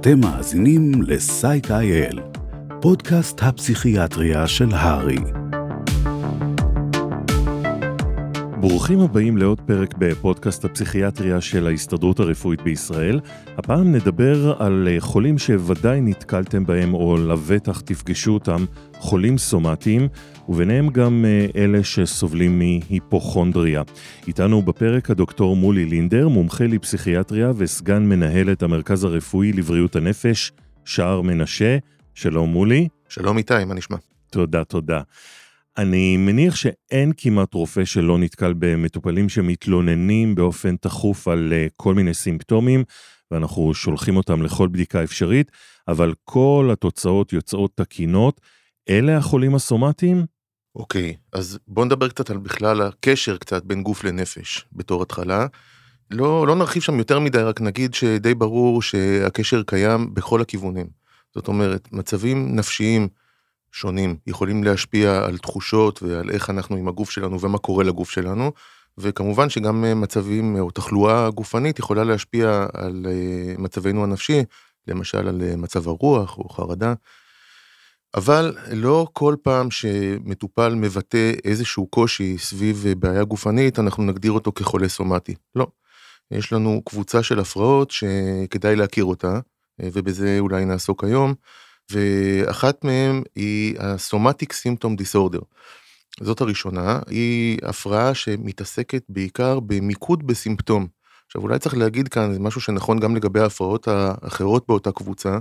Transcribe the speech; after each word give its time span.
אתם 0.00 0.20
מאזינים 0.20 0.92
ל-Psych.il, 1.02 2.20
פודקאסט 2.80 3.42
הפסיכיאטריה 3.42 4.46
של 4.46 4.68
הרי. 4.72 5.39
ברוכים 8.60 9.00
הבאים 9.00 9.36
לעוד 9.36 9.60
פרק 9.60 9.94
בפודקאסט 9.98 10.64
הפסיכיאטריה 10.64 11.40
של 11.40 11.66
ההסתדרות 11.66 12.20
הרפואית 12.20 12.62
בישראל. 12.62 13.20
הפעם 13.56 13.92
נדבר 13.92 14.62
על 14.62 14.88
חולים 14.98 15.38
שוודאי 15.38 16.00
נתקלתם 16.00 16.66
בהם 16.66 16.94
או 16.94 17.16
לבטח 17.16 17.80
תפגשו 17.80 18.30
אותם, 18.34 18.64
חולים 18.98 19.38
סומטיים, 19.38 20.08
וביניהם 20.48 20.88
גם 20.88 21.24
אה, 21.24 21.46
אלה 21.62 21.84
שסובלים 21.84 22.58
מהיפוכונדריה. 22.58 23.82
איתנו 24.26 24.62
בפרק 24.62 25.10
הדוקטור 25.10 25.56
מולי 25.56 25.84
לינדר, 25.84 26.28
מומחה 26.28 26.64
לפסיכיאטריה 26.64 27.52
וסגן 27.56 28.02
מנהלת 28.02 28.62
המרכז 28.62 29.04
הרפואי 29.04 29.52
לבריאות 29.52 29.96
הנפש, 29.96 30.52
שער 30.84 31.20
מנשה. 31.20 31.78
שלום 32.14 32.50
מולי. 32.50 32.88
שלום 33.08 33.38
איתי, 33.38 33.64
מה 33.66 33.74
נשמע? 33.74 33.96
תודה, 34.30 34.64
תודה. 34.64 35.00
אני 35.80 36.16
מניח 36.16 36.56
שאין 36.56 37.12
כמעט 37.16 37.54
רופא 37.54 37.84
שלא 37.84 38.18
נתקל 38.18 38.54
במטופלים 38.58 39.28
שמתלוננים 39.28 40.34
באופן 40.34 40.76
תכוף 40.76 41.28
על 41.28 41.52
אה, 41.52 41.66
כל 41.76 41.94
מיני 41.94 42.14
סימפטומים, 42.14 42.84
ואנחנו 43.30 43.74
שולחים 43.74 44.16
אותם 44.16 44.42
לכל 44.42 44.68
בדיקה 44.68 45.04
אפשרית, 45.04 45.50
אבל 45.88 46.14
כל 46.24 46.68
התוצאות 46.72 47.32
יוצאות 47.32 47.70
תקינות. 47.74 48.40
אלה 48.88 49.16
החולים 49.16 49.54
הסומטיים? 49.54 50.24
אוקיי, 50.74 51.10
okay, 51.16 51.38
אז 51.38 51.58
בוא 51.68 51.84
נדבר 51.84 52.08
קצת 52.08 52.30
על 52.30 52.38
בכלל 52.38 52.82
הקשר 52.82 53.36
קצת 53.36 53.64
בין 53.64 53.82
גוף 53.82 54.04
לנפש 54.04 54.64
בתור 54.72 55.02
התחלה. 55.02 55.46
לא, 56.10 56.46
לא 56.46 56.56
נרחיב 56.56 56.82
שם 56.82 56.98
יותר 56.98 57.18
מדי, 57.18 57.38
רק 57.38 57.60
נגיד 57.60 57.94
שדי 57.94 58.34
ברור 58.34 58.82
שהקשר 58.82 59.62
קיים 59.62 60.14
בכל 60.14 60.40
הכיוונים. 60.40 60.86
זאת 61.34 61.48
אומרת, 61.48 61.88
מצבים 61.92 62.56
נפשיים 62.56 63.08
שונים 63.72 64.16
יכולים 64.26 64.64
להשפיע 64.64 65.24
על 65.24 65.38
תחושות 65.38 66.02
ועל 66.02 66.30
איך 66.30 66.50
אנחנו 66.50 66.76
עם 66.76 66.88
הגוף 66.88 67.10
שלנו 67.10 67.40
ומה 67.40 67.58
קורה 67.58 67.84
לגוף 67.84 68.10
שלנו, 68.10 68.52
וכמובן 68.98 69.50
שגם 69.50 70.00
מצבים 70.00 70.56
או 70.60 70.70
תחלואה 70.70 71.30
גופנית 71.30 71.78
יכולה 71.78 72.04
להשפיע 72.04 72.66
על 72.72 73.06
אה, 73.08 73.54
מצבנו 73.58 74.04
הנפשי, 74.04 74.42
למשל 74.88 75.28
על 75.28 75.42
אה, 75.42 75.56
מצב 75.56 75.88
הרוח 75.88 76.38
או 76.38 76.48
חרדה. 76.48 76.94
אבל 78.14 78.56
לא 78.72 79.06
כל 79.12 79.36
פעם 79.42 79.70
שמטופל 79.70 80.74
מבטא 80.74 81.32
איזשהו 81.44 81.86
קושי 81.86 82.38
סביב 82.38 82.84
בעיה 82.98 83.24
גופנית, 83.24 83.78
אנחנו 83.78 84.02
נגדיר 84.02 84.32
אותו 84.32 84.52
כחולה 84.52 84.88
סומטי. 84.88 85.34
לא. 85.54 85.66
יש 86.30 86.52
לנו 86.52 86.82
קבוצה 86.84 87.22
של 87.22 87.38
הפרעות 87.38 87.90
שכדאי 87.90 88.76
להכיר 88.76 89.04
אותה, 89.04 89.40
ובזה 89.78 90.36
אולי 90.38 90.64
נעסוק 90.64 91.04
היום, 91.04 91.34
ואחת 91.90 92.84
מהן 92.84 93.22
היא 93.36 93.80
ה-Somatic 93.80 94.52
Symptom 94.52 95.02
Disorder. 95.02 95.44
זאת 96.20 96.40
הראשונה, 96.40 96.98
היא 97.06 97.58
הפרעה 97.62 98.14
שמתעסקת 98.14 99.02
בעיקר 99.08 99.60
במיקוד 99.60 100.26
בסימפטום. 100.26 100.86
עכשיו 101.26 101.42
אולי 101.42 101.58
צריך 101.58 101.76
להגיד 101.76 102.08
כאן, 102.08 102.32
זה 102.32 102.40
משהו 102.40 102.60
שנכון 102.60 103.00
גם 103.00 103.16
לגבי 103.16 103.40
ההפרעות 103.40 103.88
האחרות 103.88 104.64
באותה 104.68 104.92
קבוצה, 104.92 105.38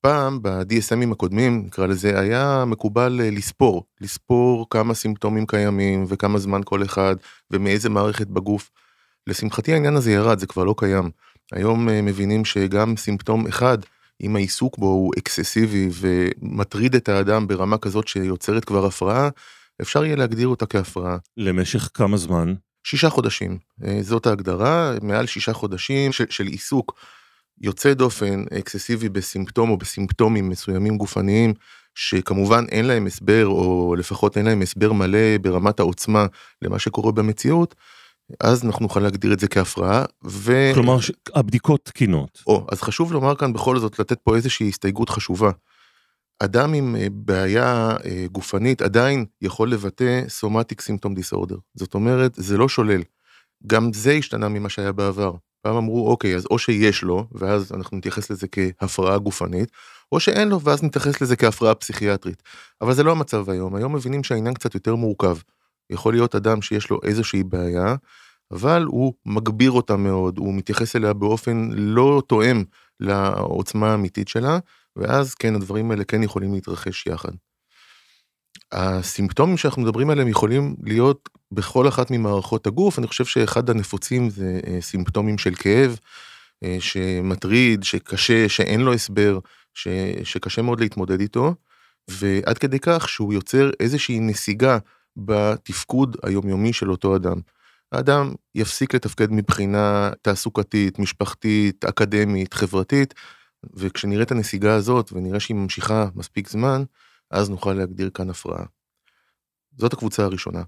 פעם 0.00 0.42
ב-DSMים 0.42 1.12
הקודמים, 1.12 1.62
נקרא 1.66 1.86
לזה, 1.86 2.20
היה 2.20 2.64
מקובל 2.66 3.20
אה, 3.22 3.30
לספור, 3.30 3.84
לספור 4.00 4.66
כמה 4.70 4.94
סימפטומים 4.94 5.46
קיימים 5.46 6.04
וכמה 6.08 6.38
זמן 6.38 6.60
כל 6.64 6.82
אחד 6.82 7.16
ומאיזה 7.50 7.88
מערכת 7.90 8.26
בגוף. 8.26 8.70
לשמחתי 9.26 9.72
העניין 9.72 9.96
הזה 9.96 10.12
ירד, 10.12 10.38
זה 10.38 10.46
כבר 10.46 10.64
לא 10.64 10.74
קיים. 10.78 11.10
היום 11.52 11.88
אה, 11.88 12.02
מבינים 12.02 12.44
שגם 12.44 12.96
סימפטום 12.96 13.46
אחד, 13.46 13.78
אם 14.20 14.36
העיסוק 14.36 14.78
בו 14.78 14.86
הוא 14.86 15.12
אקססיבי 15.18 15.88
ומטריד 15.92 16.94
את 16.94 17.08
האדם 17.08 17.46
ברמה 17.46 17.78
כזאת 17.78 18.08
שיוצרת 18.08 18.64
כבר 18.64 18.86
הפרעה, 18.86 19.28
אפשר 19.82 20.04
יהיה 20.04 20.16
להגדיר 20.16 20.48
אותה 20.48 20.66
כהפרעה. 20.66 21.16
למשך 21.36 21.90
כמה 21.94 22.16
זמן? 22.16 22.54
שישה 22.86 23.10
חודשים, 23.10 23.58
אה, 23.84 23.98
זאת 24.02 24.26
ההגדרה, 24.26 24.92
מעל 25.02 25.26
שישה 25.26 25.52
חודשים 25.52 26.12
של, 26.12 26.24
של 26.30 26.46
עיסוק 26.46 26.94
יוצא 27.60 27.94
דופן 27.94 28.44
אקססיבי 28.58 29.08
בסימפטום 29.08 29.70
או 29.70 29.76
בסימפטומים 29.76 30.48
מסוימים 30.48 30.96
גופניים 30.96 31.54
שכמובן 31.94 32.64
אין 32.70 32.84
להם 32.84 33.06
הסבר 33.06 33.46
או 33.46 33.94
לפחות 33.98 34.36
אין 34.36 34.46
להם 34.46 34.62
הסבר 34.62 34.92
מלא 34.92 35.38
ברמת 35.40 35.80
העוצמה 35.80 36.26
למה 36.62 36.78
שקורה 36.78 37.12
במציאות. 37.12 37.74
אז 38.40 38.64
אנחנו 38.64 38.82
נוכל 38.82 39.00
להגדיר 39.00 39.32
את 39.32 39.40
זה 39.40 39.48
כהפרעה 39.48 40.04
ו... 40.24 40.70
כלומר 40.74 40.96
הבדיקות 41.34 41.84
תקינות. 41.84 42.42
או, 42.46 42.66
אז 42.72 42.82
חשוב 42.82 43.12
לומר 43.12 43.34
כאן 43.34 43.52
בכל 43.52 43.78
זאת 43.78 43.98
לתת 43.98 44.18
פה 44.20 44.36
איזושהי 44.36 44.68
הסתייגות 44.68 45.10
חשובה. 45.10 45.50
אדם 46.38 46.74
עם 46.74 46.96
אה, 46.96 47.06
בעיה 47.10 47.96
אה, 48.04 48.26
גופנית 48.32 48.82
עדיין 48.82 49.24
יכול 49.42 49.70
לבטא 49.70 50.22
סומטיק 50.28 50.80
סימפטום 50.80 51.14
דיסאורדר. 51.14 51.56
זאת 51.74 51.94
אומרת, 51.94 52.34
זה 52.34 52.56
לא 52.56 52.68
שולל. 52.68 53.02
גם 53.66 53.92
זה 53.92 54.12
השתנה 54.12 54.48
ממה 54.48 54.68
שהיה 54.68 54.92
בעבר. 54.92 55.34
פעם 55.62 55.76
אמרו 55.76 56.08
אוקיי 56.10 56.36
אז 56.36 56.46
או 56.50 56.58
שיש 56.58 57.02
לו 57.02 57.26
ואז 57.32 57.72
אנחנו 57.72 57.96
נתייחס 57.96 58.30
לזה 58.30 58.46
כהפרעה 58.48 59.18
גופנית 59.18 59.70
או 60.12 60.20
שאין 60.20 60.48
לו 60.48 60.60
ואז 60.60 60.82
נתייחס 60.82 61.20
לזה 61.20 61.36
כהפרעה 61.36 61.74
פסיכיאטרית. 61.74 62.42
אבל 62.80 62.94
זה 62.94 63.02
לא 63.02 63.12
המצב 63.12 63.50
היום 63.50 63.74
היום 63.74 63.94
מבינים 63.94 64.24
שהעניין 64.24 64.54
קצת 64.54 64.74
יותר 64.74 64.94
מורכב. 64.94 65.36
יכול 65.90 66.14
להיות 66.14 66.34
אדם 66.34 66.62
שיש 66.62 66.90
לו 66.90 67.00
איזושהי 67.02 67.42
בעיה 67.42 67.94
אבל 68.50 68.82
הוא 68.82 69.14
מגביר 69.26 69.70
אותה 69.70 69.96
מאוד 69.96 70.38
הוא 70.38 70.54
מתייחס 70.54 70.96
אליה 70.96 71.12
באופן 71.12 71.70
לא 71.72 72.22
תואם 72.26 72.64
לעוצמה 73.00 73.90
האמיתית 73.90 74.28
שלה 74.28 74.58
ואז 74.96 75.34
כן 75.34 75.54
הדברים 75.54 75.90
האלה 75.90 76.04
כן 76.04 76.22
יכולים 76.22 76.54
להתרחש 76.54 77.06
יחד. 77.06 77.32
הסימפטומים 78.72 79.56
שאנחנו 79.56 79.82
מדברים 79.82 80.10
עליהם 80.10 80.28
יכולים 80.28 80.76
להיות 80.82 81.28
בכל 81.52 81.88
אחת 81.88 82.10
ממערכות 82.10 82.66
הגוף, 82.66 82.98
אני 82.98 83.06
חושב 83.06 83.24
שאחד 83.24 83.70
הנפוצים 83.70 84.30
זה 84.30 84.60
אה, 84.66 84.80
סימפטומים 84.80 85.38
של 85.38 85.54
כאב, 85.54 85.98
אה, 86.64 86.76
שמטריד, 86.80 87.82
שקשה, 87.82 88.48
שאין 88.48 88.80
לו 88.80 88.92
הסבר, 88.92 89.38
ש, 89.74 89.88
שקשה 90.24 90.62
מאוד 90.62 90.80
להתמודד 90.80 91.20
איתו, 91.20 91.54
ועד 92.10 92.58
כדי 92.58 92.78
כך 92.80 93.08
שהוא 93.08 93.34
יוצר 93.34 93.70
איזושהי 93.80 94.20
נסיגה 94.20 94.78
בתפקוד 95.16 96.16
היומיומי 96.22 96.72
של 96.72 96.90
אותו 96.90 97.16
אדם. 97.16 97.40
האדם 97.92 98.34
יפסיק 98.54 98.94
לתפקד 98.94 99.32
מבחינה 99.32 100.10
תעסוקתית, 100.22 100.98
משפחתית, 100.98 101.84
אקדמית, 101.84 102.54
חברתית, 102.54 103.14
וכשנראה 103.74 104.22
את 104.22 104.30
הנסיגה 104.30 104.74
הזאת 104.74 105.12
ונראה 105.12 105.40
שהיא 105.40 105.56
ממשיכה 105.56 106.08
מספיק 106.14 106.48
זמן, 106.48 106.84
אז 107.30 107.50
נוכל 107.50 107.72
להגדיר 107.72 108.10
כאן 108.14 108.30
הפרעה. 108.30 108.64
זאת 109.78 109.92
הקבוצה 109.92 110.24
הראשונה. 110.24 110.62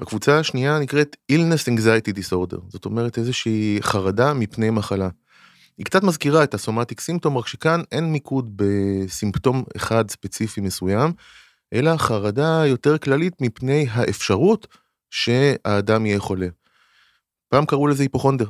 הקבוצה 0.00 0.38
השנייה 0.38 0.78
נקראת 0.78 1.16
illness 1.32 1.68
anxiety 1.68 2.12
disorder, 2.16 2.60
זאת 2.68 2.84
אומרת 2.84 3.18
איזושהי 3.18 3.78
חרדה 3.80 4.34
מפני 4.34 4.70
מחלה. 4.70 5.08
היא 5.78 5.86
קצת 5.86 6.02
מזכירה 6.02 6.44
את 6.44 6.54
הסומטיק 6.54 7.00
סימפטום, 7.00 7.38
רק 7.38 7.46
שכאן 7.46 7.82
אין 7.92 8.12
מיקוד 8.12 8.52
בסימפטום 8.56 9.64
אחד 9.76 10.10
ספציפי 10.10 10.60
מסוים, 10.60 11.12
אלא 11.72 11.96
חרדה 11.96 12.62
יותר 12.66 12.98
כללית 12.98 13.40
מפני 13.40 13.86
האפשרות 13.90 14.66
שהאדם 15.10 16.06
יהיה 16.06 16.20
חולה. 16.20 16.48
פעם 17.48 17.66
קראו 17.66 17.86
לזה 17.86 18.02
היפוכונדר. 18.02 18.46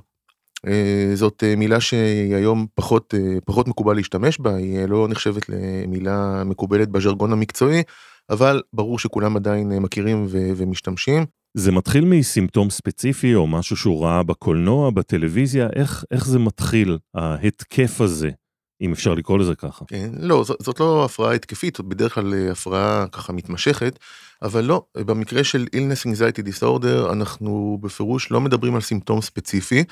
אה, 0.67 1.11
זאת 1.15 1.45
אה, 1.47 1.57
מילה 1.57 1.81
שהיום 1.81 2.67
פחות, 2.75 3.15
אה, 3.15 3.39
פחות 3.45 3.69
מקובל 3.69 3.97
להשתמש 3.97 4.39
בה, 4.41 4.55
היא 4.55 4.87
לא 4.87 5.09
נחשבת 5.09 5.49
למילה 5.49 6.45
מקובלת 6.45 6.89
בז'רגון 6.89 7.33
המקצועי, 7.33 7.83
אבל 8.31 8.63
ברור 8.73 8.99
שכולם 8.99 9.37
עדיין 9.37 9.79
מכירים 9.79 10.27
ו- 10.29 10.51
ומשתמשים. 10.57 11.27
זה 11.55 11.73
מתחיל 11.73 12.05
מסימפטום 12.05 12.71
ספציפי 12.71 13.34
או 13.34 13.47
משהו 13.47 13.77
שהוא 13.77 14.05
ראה 14.05 14.23
בקולנוע, 14.23 14.91
בטלוויזיה, 14.91 15.69
איך, 15.77 16.05
איך 16.11 16.27
זה 16.27 16.39
מתחיל, 16.39 16.99
ההתקף 17.15 18.01
הזה, 18.01 18.31
אם 18.80 18.92
אפשר 18.92 19.15
לקרוא 19.15 19.38
לזה 19.38 19.54
ככה? 19.54 19.84
כן, 19.88 20.10
לא, 20.18 20.44
זאת, 20.44 20.62
זאת 20.62 20.80
לא 20.80 21.04
הפרעה 21.04 21.34
התקפית, 21.34 21.77
זאת 21.77 21.86
בדרך 21.86 22.15
כלל 22.15 22.50
הפרעה 22.50 23.06
ככה 23.12 23.32
מתמשכת, 23.32 23.98
אבל 24.42 24.65
לא, 24.65 24.84
במקרה 24.97 25.44
של 25.44 25.66
illness 25.77 26.06
anxiety 26.06 26.42
disorder 26.47 27.12
אנחנו 27.12 27.78
בפירוש 27.80 28.30
לא 28.30 28.41
מדברים 28.41 28.74
על 28.74 28.80
סימפטום 28.80 29.21
ספציפי, 29.21 29.84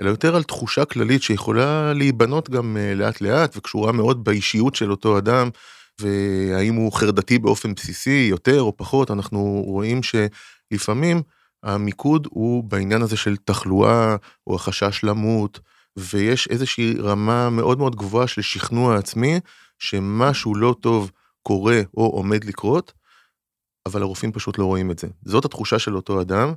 אלא 0.00 0.10
יותר 0.10 0.36
על 0.36 0.42
תחושה 0.42 0.84
כללית 0.84 1.22
שיכולה 1.22 1.92
להיבנות 1.92 2.50
גם 2.50 2.76
אה, 2.76 2.94
לאט 2.94 3.20
לאט 3.20 3.56
וקשורה 3.56 3.92
מאוד 3.92 4.24
באישיות 4.24 4.74
של 4.74 4.90
אותו 4.90 5.18
אדם. 5.18 5.50
והאם 6.00 6.74
הוא 6.74 6.92
חרדתי 6.92 7.38
באופן 7.38 7.74
בסיסי 7.74 8.26
יותר 8.30 8.62
או 8.62 8.76
פחות 8.76 9.10
אנחנו 9.10 9.62
רואים 9.66 10.00
שלפעמים 10.02 11.22
המיקוד 11.62 12.28
הוא 12.30 12.64
בעניין 12.64 13.02
הזה 13.02 13.16
של 13.16 13.36
תחלואה 13.36 14.16
או 14.46 14.54
החשש 14.54 15.04
למות 15.04 15.60
ויש 15.98 16.48
איזושהי 16.48 16.94
רמה 16.98 17.50
מאוד 17.50 17.78
מאוד 17.78 17.96
גבוהה 17.96 18.26
של 18.26 18.42
שכנוע 18.42 18.98
עצמי 18.98 19.40
שמשהו 19.78 20.54
לא 20.54 20.74
טוב 20.80 21.10
קורה 21.42 21.80
או 21.96 22.06
עומד 22.06 22.44
לקרות 22.44 22.92
אבל 23.86 24.02
הרופאים 24.02 24.32
פשוט 24.32 24.58
לא 24.58 24.64
רואים 24.64 24.90
את 24.90 24.98
זה. 24.98 25.08
זאת 25.24 25.44
התחושה 25.44 25.78
של 25.78 25.96
אותו 25.96 26.20
אדם. 26.20 26.52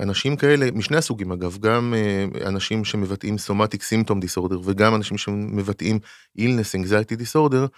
אנשים 0.00 0.36
כאלה, 0.36 0.70
משני 0.74 0.96
הסוגים 0.96 1.32
אגב, 1.32 1.58
גם 1.58 1.94
uh, 1.94 2.46
אנשים 2.46 2.84
שמבטאים 2.84 3.34
somatic 3.46 3.80
symptom 3.80 4.14
disorder 4.14 4.56
וגם 4.64 4.94
אנשים 4.94 5.18
שמבטאים 5.18 5.98
illness 6.38 6.80
anxiety 6.82 7.20
disorder, 7.20 7.68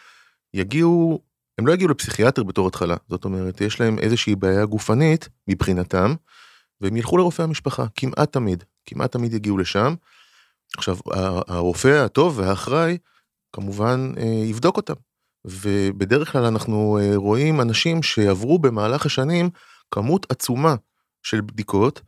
יגיעו, 0.54 1.22
הם 1.58 1.66
לא 1.66 1.72
יגיעו 1.72 1.90
לפסיכיאטר 1.90 2.42
בתור 2.42 2.68
התחלה, 2.68 2.96
זאת 3.08 3.24
אומרת, 3.24 3.60
יש 3.60 3.80
להם 3.80 3.98
איזושהי 3.98 4.34
בעיה 4.34 4.64
גופנית 4.66 5.28
מבחינתם, 5.48 6.14
והם 6.80 6.96
ילכו 6.96 7.16
לרופא 7.16 7.42
המשפחה, 7.42 7.86
כמעט 7.94 8.32
תמיד, 8.32 8.64
כמעט 8.84 9.12
תמיד 9.12 9.34
יגיעו 9.34 9.58
לשם. 9.58 9.94
עכשיו, 10.76 10.96
הרופא 11.48 12.04
הטוב 12.04 12.38
והאחראי, 12.38 12.98
כמובן, 13.52 14.12
uh, 14.16 14.20
יבדוק 14.20 14.76
אותם. 14.76 14.94
ובדרך 15.44 16.32
כלל 16.32 16.44
אנחנו 16.44 16.98
uh, 17.00 17.16
רואים 17.16 17.60
אנשים 17.60 18.02
שעברו 18.02 18.58
במהלך 18.58 19.06
השנים 19.06 19.50
כמות 19.90 20.26
עצומה 20.30 20.74
של 21.22 21.40
בדיקות, 21.40 22.00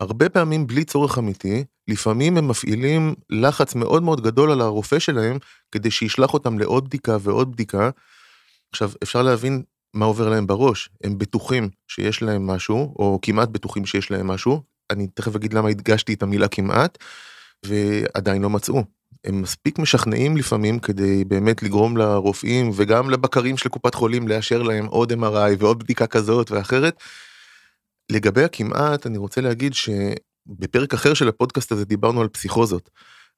הרבה 0.00 0.28
פעמים 0.28 0.66
בלי 0.66 0.84
צורך 0.84 1.18
אמיתי, 1.18 1.64
לפעמים 1.88 2.36
הם 2.36 2.48
מפעילים 2.48 3.14
לחץ 3.30 3.74
מאוד 3.74 4.02
מאוד 4.02 4.20
גדול 4.20 4.50
על 4.50 4.60
הרופא 4.60 4.98
שלהם, 4.98 5.38
כדי 5.72 5.90
שישלח 5.90 6.34
אותם 6.34 6.58
לעוד 6.58 6.84
בדיקה 6.84 7.16
ועוד 7.20 7.52
בדיקה. 7.52 7.90
עכשיו, 8.72 8.90
אפשר 9.02 9.22
להבין 9.22 9.62
מה 9.94 10.06
עובר 10.06 10.28
להם 10.28 10.46
בראש, 10.46 10.90
הם 11.04 11.18
בטוחים 11.18 11.70
שיש 11.88 12.22
להם 12.22 12.46
משהו, 12.46 12.94
או 12.98 13.18
כמעט 13.22 13.48
בטוחים 13.48 13.86
שיש 13.86 14.10
להם 14.10 14.26
משהו, 14.26 14.62
אני 14.90 15.06
תכף 15.06 15.36
אגיד 15.36 15.52
למה 15.52 15.68
הדגשתי 15.68 16.14
את 16.14 16.22
המילה 16.22 16.48
כמעט, 16.48 16.98
ועדיין 17.66 18.42
לא 18.42 18.50
מצאו. 18.50 18.84
הם 19.24 19.42
מספיק 19.42 19.78
משכנעים 19.78 20.36
לפעמים 20.36 20.78
כדי 20.78 21.24
באמת 21.24 21.62
לגרום 21.62 21.96
לרופאים 21.96 22.70
וגם 22.74 23.10
לבקרים 23.10 23.56
של 23.56 23.68
קופת 23.68 23.94
חולים 23.94 24.28
לאשר 24.28 24.62
להם 24.62 24.86
עוד 24.86 25.12
MRI 25.12 25.56
ועוד 25.58 25.78
בדיקה 25.78 26.06
כזאת 26.06 26.50
ואחרת, 26.50 27.02
לגבי 28.10 28.44
הכמעט, 28.44 29.06
אני 29.06 29.18
רוצה 29.18 29.40
להגיד 29.40 29.74
שבפרק 29.74 30.94
אחר 30.94 31.14
של 31.14 31.28
הפודקאסט 31.28 31.72
הזה 31.72 31.84
דיברנו 31.84 32.20
על 32.20 32.28
פסיכוזות. 32.28 32.90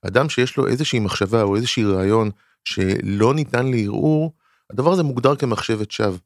אדם 0.06 0.28
שיש 0.28 0.56
לו 0.56 0.66
איזושהי 0.66 0.98
מחשבה 0.98 1.42
או 1.42 1.56
איזושהי 1.56 1.84
רעיון 1.84 2.30
שלא 2.64 3.34
ניתן 3.34 3.66
לערעור, 3.66 4.32
הדבר 4.70 4.92
הזה 4.92 5.02
מוגדר 5.02 5.36
כמחשבת 5.36 5.90
שווא. 5.90 6.18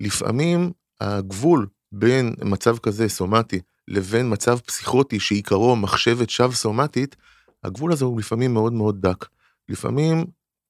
לפעמים 0.00 0.72
הגבול 1.00 1.66
בין 1.92 2.34
מצב 2.42 2.78
כזה 2.78 3.08
סומטי 3.08 3.60
לבין 3.88 4.32
מצב 4.32 4.58
פסיכוטי 4.58 5.20
שעיקרו 5.20 5.76
מחשבת 5.76 6.30
שווא 6.30 6.54
סומטית, 6.54 7.16
הגבול 7.64 7.92
הזה 7.92 8.04
הוא 8.04 8.18
לפעמים 8.18 8.54
מאוד 8.54 8.72
מאוד 8.72 9.00
דק. 9.00 9.26
לפעמים 9.68 10.24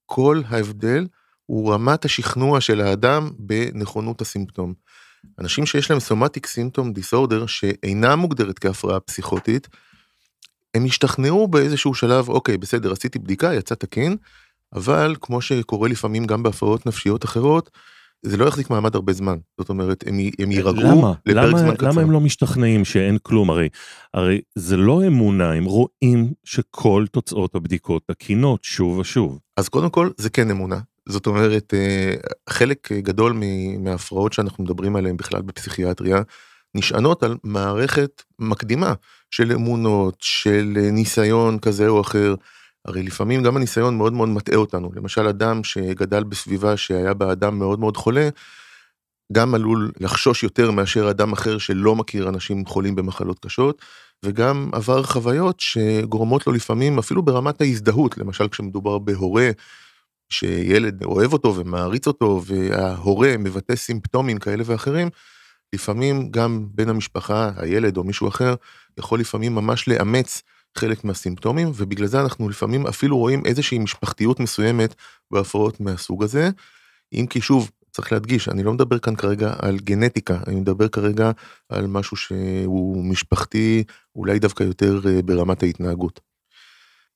כל 0.06 0.42
ההבדל 0.48 1.06
הוא 1.46 1.72
רמת 1.72 2.04
השכנוע 2.04 2.60
של 2.60 2.80
האדם 2.80 3.30
בנכונות 3.38 4.20
הסימפטום. 4.20 4.74
אנשים 5.38 5.66
שיש 5.66 5.90
להם 5.90 6.00
סומטיק 6.00 6.46
סימפטום 6.46 6.92
דיסורדר 6.92 7.46
שאינה 7.46 8.16
מוגדרת 8.16 8.58
כהפרעה 8.58 9.00
פסיכוטית, 9.00 9.68
הם 10.74 10.84
השתכנעו 10.84 11.48
באיזשהו 11.48 11.94
שלב, 11.94 12.28
אוקיי, 12.28 12.56
בסדר, 12.58 12.92
עשיתי 12.92 13.18
בדיקה, 13.18 13.54
יצא 13.54 13.74
תקין, 13.74 14.16
אבל 14.72 15.16
כמו 15.20 15.40
שקורה 15.40 15.88
לפעמים 15.88 16.26
גם 16.26 16.42
בהפרעות 16.42 16.86
נפשיות 16.86 17.24
אחרות, 17.24 17.70
זה 18.26 18.36
לא 18.36 18.44
יחזיק 18.44 18.70
מעמד 18.70 18.94
הרבה 18.94 19.12
זמן. 19.12 19.36
זאת 19.58 19.68
אומרת, 19.68 20.04
הם, 20.06 20.18
הם 20.38 20.52
יירגעו 20.52 21.14
לפרק 21.26 21.44
למה, 21.44 21.58
זמן 21.58 21.74
קצר. 21.74 21.88
למה 21.88 22.00
הם 22.00 22.10
לא 22.10 22.20
משתכנעים 22.20 22.84
שאין 22.84 23.18
כלום? 23.22 23.50
הרי, 23.50 23.68
הרי 24.14 24.40
זה 24.54 24.76
לא 24.76 25.06
אמונה, 25.06 25.52
הם 25.52 25.64
רואים 25.64 26.32
שכל 26.44 27.04
תוצאות 27.12 27.54
הבדיקות 27.54 28.02
תקינות 28.06 28.64
שוב 28.64 28.98
ושוב. 28.98 29.38
אז 29.56 29.68
קודם 29.68 29.90
כל, 29.90 30.10
זה 30.16 30.30
כן 30.30 30.50
אמונה. 30.50 30.78
זאת 31.08 31.26
אומרת, 31.26 31.74
אה, 31.74 32.14
חלק 32.48 32.92
גדול 32.92 33.40
מההפרעות 33.78 34.32
שאנחנו 34.32 34.64
מדברים 34.64 34.96
עליהן 34.96 35.16
בכלל 35.16 35.42
בפסיכיאטריה, 35.42 36.22
נשענות 36.74 37.22
על 37.22 37.36
מערכת 37.44 38.22
מקדימה 38.38 38.94
של 39.30 39.52
אמונות, 39.52 40.16
של 40.20 40.78
ניסיון 40.92 41.58
כזה 41.58 41.88
או 41.88 42.00
אחר. 42.00 42.34
הרי 42.84 43.02
לפעמים 43.02 43.42
גם 43.42 43.56
הניסיון 43.56 43.96
מאוד 43.96 44.12
מאוד 44.12 44.28
מטעה 44.28 44.56
אותנו. 44.56 44.90
למשל, 44.94 45.28
אדם 45.28 45.64
שגדל 45.64 46.24
בסביבה 46.24 46.76
שהיה 46.76 47.14
בה 47.14 47.32
אדם 47.32 47.58
מאוד 47.58 47.80
מאוד 47.80 47.96
חולה, 47.96 48.28
גם 49.32 49.54
עלול 49.54 49.92
לחשוש 50.00 50.42
יותר 50.42 50.70
מאשר 50.70 51.10
אדם 51.10 51.32
אחר 51.32 51.58
שלא 51.58 51.96
מכיר 51.96 52.28
אנשים 52.28 52.66
חולים 52.66 52.94
במחלות 52.94 53.38
קשות, 53.38 53.82
וגם 54.24 54.70
עבר 54.72 55.02
חוויות 55.02 55.60
שגורמות 55.60 56.46
לו 56.46 56.52
לפעמים, 56.52 56.98
אפילו 56.98 57.22
ברמת 57.22 57.60
ההזדהות, 57.60 58.18
למשל 58.18 58.48
כשמדובר 58.48 58.98
בהורה 58.98 59.50
שילד 60.28 61.04
אוהב 61.04 61.32
אותו 61.32 61.56
ומעריץ 61.56 62.06
אותו 62.06 62.42
וההורה 62.46 63.36
מבטא 63.38 63.76
סימפטומים 63.76 64.38
כאלה 64.38 64.62
ואחרים, 64.66 65.08
לפעמים 65.74 66.30
גם 66.30 66.66
בן 66.74 66.88
המשפחה, 66.88 67.50
הילד 67.56 67.96
או 67.96 68.04
מישהו 68.04 68.28
אחר, 68.28 68.54
יכול 68.98 69.20
לפעמים 69.20 69.54
ממש 69.54 69.88
לאמץ 69.88 70.42
חלק 70.78 71.04
מהסימפטומים, 71.04 71.72
ובגלל 71.74 72.06
זה 72.06 72.20
אנחנו 72.20 72.48
לפעמים 72.48 72.86
אפילו 72.86 73.18
רואים 73.18 73.46
איזושהי 73.46 73.78
משפחתיות 73.78 74.40
מסוימת 74.40 74.94
בהפרעות 75.30 75.80
מהסוג 75.80 76.22
הזה. 76.22 76.50
אם 77.12 77.26
כי 77.30 77.40
שוב, 77.40 77.70
צריך 77.90 78.12
להדגיש, 78.12 78.48
אני 78.48 78.62
לא 78.62 78.72
מדבר 78.72 78.98
כאן 78.98 79.16
כרגע 79.16 79.54
על 79.58 79.76
גנטיקה, 79.76 80.38
אני 80.46 80.56
מדבר 80.56 80.88
כרגע 80.88 81.30
על 81.68 81.86
משהו 81.86 82.16
שהוא 82.16 83.04
משפחתי, 83.04 83.84
אולי 84.16 84.38
דווקא 84.38 84.62
יותר 84.62 85.00
אה, 85.06 85.22
ברמת 85.22 85.62
ההתנהגות. 85.62 86.20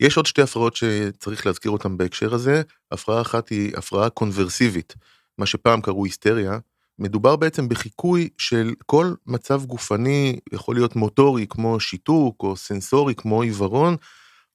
יש 0.00 0.16
עוד 0.16 0.26
שתי 0.26 0.43
הפרעות 0.43 0.76
שצריך 0.76 1.46
להזכיר 1.46 1.70
אותן 1.70 1.96
בהקשר 1.96 2.34
הזה, 2.34 2.62
הפרעה 2.90 3.20
אחת 3.20 3.49
היא 3.49 3.76
הפרעה 3.76 4.10
קונברסיבית, 4.10 4.94
מה 5.38 5.46
שפעם 5.46 5.81
קראו 5.81 6.05
היסטריה, 6.05 6.58
מדובר 6.99 7.37
בעצם 7.37 7.69
בחיקוי 7.69 8.29
של 8.39 8.75
כל 8.87 9.15
מצב 9.27 9.65
גופני, 9.65 10.39
יכול 10.53 10.75
להיות 10.75 10.97
מוטורי 10.97 11.47
כמו 11.50 11.81
שיתוק 11.81 12.43
או 12.43 12.56
סנסורי 12.56 13.15
כמו 13.15 13.43
עיוורון, 13.43 13.97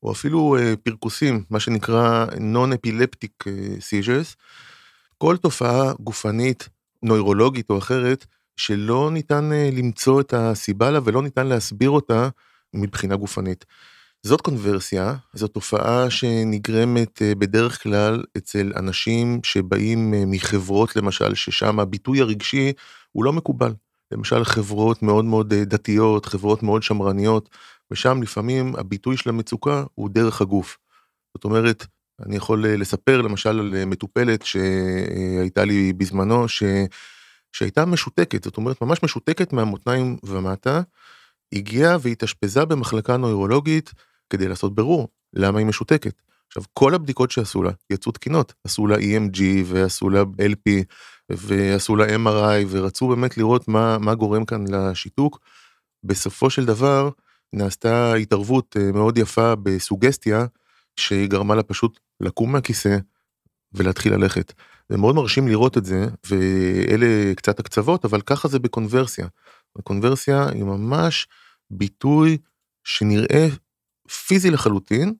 או 0.03 0.11
אפילו 0.11 0.57
uh, 0.57 0.75
פרכוסים, 0.83 1.43
מה 1.49 1.59
שנקרא 1.59 2.25
non-epileptic 2.25 3.43
uh, 3.43 3.47
seizures, 3.79 4.35
כל 5.17 5.37
תופעה 5.37 5.93
גופנית, 5.99 6.69
נוירולוגית 7.03 7.69
או 7.69 7.77
אחרת, 7.77 8.25
שלא 8.57 9.09
ניתן 9.11 9.49
uh, 9.51 9.75
למצוא 9.75 10.21
את 10.21 10.33
הסיבה 10.33 10.91
לה 10.91 10.99
ולא 11.03 11.21
ניתן 11.21 11.47
להסביר 11.47 11.89
אותה 11.89 12.29
מבחינה 12.73 13.15
גופנית. 13.15 13.65
זאת 14.25 14.41
קונברסיה, 14.41 15.15
זו 15.33 15.47
תופעה 15.47 16.09
שנגרמת 16.09 17.21
אה, 17.21 17.35
בדרך 17.35 17.83
כלל 17.83 18.23
אצל 18.37 18.71
אנשים 18.75 19.39
שבאים 19.43 20.13
אה, 20.13 20.23
מחברות 20.27 20.95
למשל, 20.95 21.35
ששם 21.35 21.79
הביטוי 21.79 22.21
הרגשי 22.21 22.73
הוא 23.11 23.23
לא 23.23 23.33
מקובל. 23.33 23.73
למשל 24.11 24.43
חברות 24.43 25.03
מאוד 25.03 25.25
מאוד 25.25 25.53
אה, 25.53 25.65
דתיות, 25.65 26.25
חברות 26.25 26.63
מאוד 26.63 26.83
שמרניות, 26.83 27.49
ושם 27.91 28.21
לפעמים 28.21 28.75
הביטוי 28.75 29.17
של 29.17 29.29
המצוקה 29.29 29.83
הוא 29.95 30.09
דרך 30.09 30.41
הגוף. 30.41 30.77
זאת 31.37 31.43
אומרת, 31.43 31.85
אני 32.25 32.35
יכול 32.35 32.67
לספר 32.67 33.21
למשל 33.21 33.59
על 33.59 33.85
מטופלת 33.85 34.43
שהייתה 34.45 35.65
לי 35.65 35.93
בזמנו, 35.93 36.47
ש... 36.47 36.63
שהייתה 37.51 37.85
משותקת, 37.85 38.43
זאת 38.43 38.57
אומרת 38.57 38.81
ממש 38.81 39.03
משותקת 39.03 39.53
מהמותניים 39.53 40.17
ומטה, 40.23 40.81
הגיעה 41.53 41.97
והתאשפזה 42.01 42.65
במחלקה 42.65 43.17
נוירולוגית, 43.17 43.93
כדי 44.33 44.47
לעשות 44.47 44.75
ברור 44.75 45.07
למה 45.33 45.59
היא 45.59 45.67
משותקת. 45.67 46.21
עכשיו 46.47 46.63
כל 46.73 46.93
הבדיקות 46.95 47.31
שעשו 47.31 47.63
לה 47.63 47.71
יצאו 47.89 48.11
תקינות, 48.11 48.53
עשו 48.63 48.87
לה 48.87 48.97
EMG 48.97 49.41
ועשו 49.65 50.09
לה 50.09 50.21
LP 50.21 50.83
ועשו 51.29 51.95
לה 51.95 52.05
MRI 52.05 52.65
ורצו 52.69 53.07
באמת 53.07 53.37
לראות 53.37 53.67
מה, 53.67 53.97
מה 53.97 54.15
גורם 54.15 54.45
כאן 54.45 54.63
לשיתוק. 54.67 55.39
בסופו 56.03 56.49
של 56.49 56.65
דבר 56.65 57.09
נעשתה 57.53 58.13
התערבות 58.13 58.77
אה, 58.79 58.91
מאוד 58.91 59.17
יפה 59.17 59.55
בסוגסטיה 59.55 60.45
שגרמה 60.95 61.55
לה 61.55 61.63
פשוט 61.63 61.99
לקום 62.21 62.51
מהכיסא 62.51 62.97
ולהתחיל 63.73 64.13
ללכת. 64.13 64.53
זה 64.89 64.97
מאוד 64.97 65.15
מרשים 65.15 65.47
לראות 65.47 65.77
את 65.77 65.85
זה 65.85 66.05
ואלה 66.27 67.35
קצת 67.35 67.59
הקצוות 67.59 68.05
אבל 68.05 68.21
ככה 68.21 68.47
זה 68.47 68.59
בקונברסיה. 68.59 69.27
הקונברסיה 69.79 70.49
היא 70.49 70.63
ממש 70.63 71.27
ביטוי 71.69 72.37
שנראה 72.83 73.47
פיזי 74.27 74.51
לחלוטין, 74.51 75.13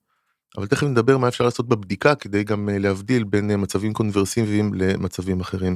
אבל 0.58 0.68
תכף 0.68 0.84
נדבר 0.84 1.18
מה 1.18 1.28
אפשר 1.28 1.44
לעשות 1.44 1.68
בבדיקה 1.68 2.16
כדי 2.16 2.44
גם 2.44 2.70
אה, 2.70 2.78
להבדיל 2.78 3.24
בין 3.24 3.52
אה, 3.52 3.58
מצבים 3.58 3.94
קונברסיביים 3.94 4.74
למצבים 4.74 5.40
אחרים. 5.40 5.76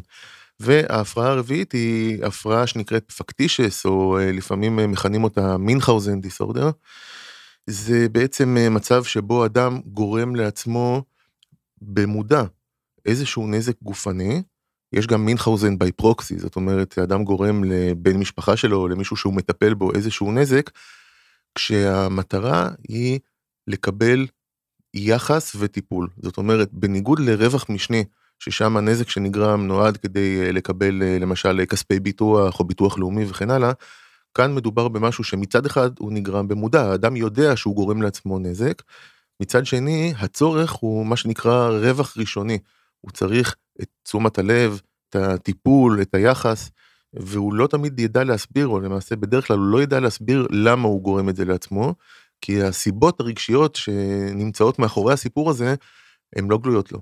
וההפרעה 0.59 1.31
הרביעית 1.31 1.71
היא 1.71 2.25
הפרעה 2.25 2.67
שנקראת 2.67 3.11
פקטישס, 3.11 3.85
או 3.85 4.17
אה, 4.19 4.31
לפעמים 4.31 4.75
מכנים 4.91 5.23
אותה 5.23 5.57
מינכאוזן 5.57 6.21
דיסורדר. 6.21 6.69
זה 7.67 8.09
בעצם 8.09 8.57
מצב 8.71 9.03
שבו 9.03 9.45
אדם 9.45 9.79
גורם 9.85 10.35
לעצמו 10.35 11.03
במודע 11.81 12.43
איזשהו 13.05 13.47
נזק 13.47 13.73
גופני, 13.81 14.41
יש 14.93 15.07
גם 15.07 15.25
מינכאוזן 15.25 15.77
בי 15.77 15.91
פרוקסי, 15.91 16.39
זאת 16.39 16.55
אומרת, 16.55 16.97
אדם 16.97 17.23
גורם 17.23 17.63
לבן 17.63 18.17
משפחה 18.17 18.57
שלו 18.57 18.87
למישהו 18.87 19.15
שהוא 19.15 19.33
מטפל 19.33 19.73
בו 19.73 19.93
איזשהו 19.93 20.31
נזק, 20.31 20.69
כשהמטרה 21.57 22.69
היא 22.87 23.19
לקבל 23.67 24.27
יחס 24.93 25.55
וטיפול. 25.59 26.07
זאת 26.21 26.37
אומרת, 26.37 26.73
בניגוד 26.73 27.19
לרווח 27.19 27.65
משני, 27.69 28.03
ששם 28.39 28.77
הנזק 28.77 29.09
שנגרם 29.09 29.67
נועד 29.67 29.97
כדי 29.97 30.41
אה, 30.41 30.51
לקבל 30.51 31.03
אה, 31.03 31.17
למשל 31.19 31.65
כספי 31.65 31.99
ביטוח 31.99 32.59
או 32.59 32.65
ביטוח 32.65 32.97
לאומי 32.97 33.25
וכן 33.27 33.49
הלאה, 33.49 33.71
כאן 34.33 34.55
מדובר 34.55 34.87
במשהו 34.87 35.23
שמצד 35.23 35.65
אחד 35.65 35.89
הוא 35.99 36.11
נגרם 36.11 36.47
במודע, 36.47 36.81
האדם 36.81 37.15
יודע 37.15 37.55
שהוא 37.55 37.75
גורם 37.75 38.01
לעצמו 38.01 38.39
נזק, 38.39 38.81
מצד 39.39 39.65
שני 39.65 40.13
הצורך 40.17 40.71
הוא 40.71 41.05
מה 41.05 41.15
שנקרא 41.15 41.69
רווח 41.69 42.17
ראשוני, 42.17 42.59
הוא 43.01 43.11
צריך 43.11 43.55
את 43.81 43.87
תשומת 44.03 44.39
הלב, 44.39 44.81
את 45.09 45.15
הטיפול, 45.15 46.01
את 46.01 46.15
היחס, 46.15 46.71
והוא 47.13 47.53
לא 47.53 47.67
תמיד 47.67 47.99
ידע 47.99 48.23
להסביר, 48.23 48.67
או 48.67 48.79
למעשה 48.79 49.15
בדרך 49.15 49.47
כלל 49.47 49.57
הוא 49.57 49.65
לא 49.65 49.83
ידע 49.83 49.99
להסביר 49.99 50.47
למה 50.51 50.87
הוא 50.87 51.01
גורם 51.01 51.29
את 51.29 51.35
זה 51.35 51.45
לעצמו, 51.45 51.93
כי 52.41 52.63
הסיבות 52.63 53.19
הרגשיות 53.19 53.75
שנמצאות 53.75 54.79
מאחורי 54.79 55.13
הסיפור 55.13 55.49
הזה, 55.49 55.75
הן 56.35 56.47
לא 56.47 56.57
גלויות 56.57 56.91
לו. 56.91 57.01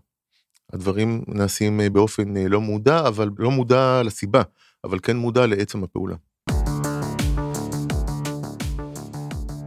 הדברים 0.74 1.24
נעשים 1.28 1.82
באופן 1.94 2.38
לא 2.38 2.62
מודע, 2.62 3.08
אבל 3.08 3.30
לא 3.38 3.52
מודע 3.52 4.02
לסיבה, 4.04 4.42
אבל 4.84 5.00
כן 5.00 5.18
מודע 5.18 5.46
לעצם 5.46 5.84
הפעולה. 5.84 6.16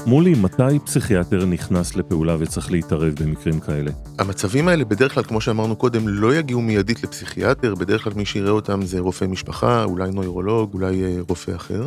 מולי, 0.08 0.34
מתי 0.34 0.78
פסיכיאטר 0.84 1.44
נכנס 1.44 1.96
לפעולה 1.96 2.36
וצריך 2.38 2.72
להתערב 2.72 3.14
במקרים 3.20 3.60
כאלה? 3.60 3.90
המצבים 4.18 4.68
האלה 4.68 4.84
בדרך 4.84 5.14
כלל, 5.14 5.22
כמו 5.22 5.40
שאמרנו 5.40 5.76
קודם, 5.76 6.08
לא 6.08 6.34
יגיעו 6.34 6.60
מיידית 6.60 7.02
לפסיכיאטר, 7.02 7.74
בדרך 7.74 8.04
כלל 8.04 8.12
מי 8.16 8.24
שיראה 8.24 8.50
אותם 8.50 8.82
זה 8.82 9.00
רופא 9.00 9.24
משפחה, 9.24 9.84
אולי 9.84 10.10
נוירולוג, 10.10 10.74
אולי 10.74 11.04
אה, 11.04 11.16
רופא 11.28 11.56
אחר. 11.56 11.86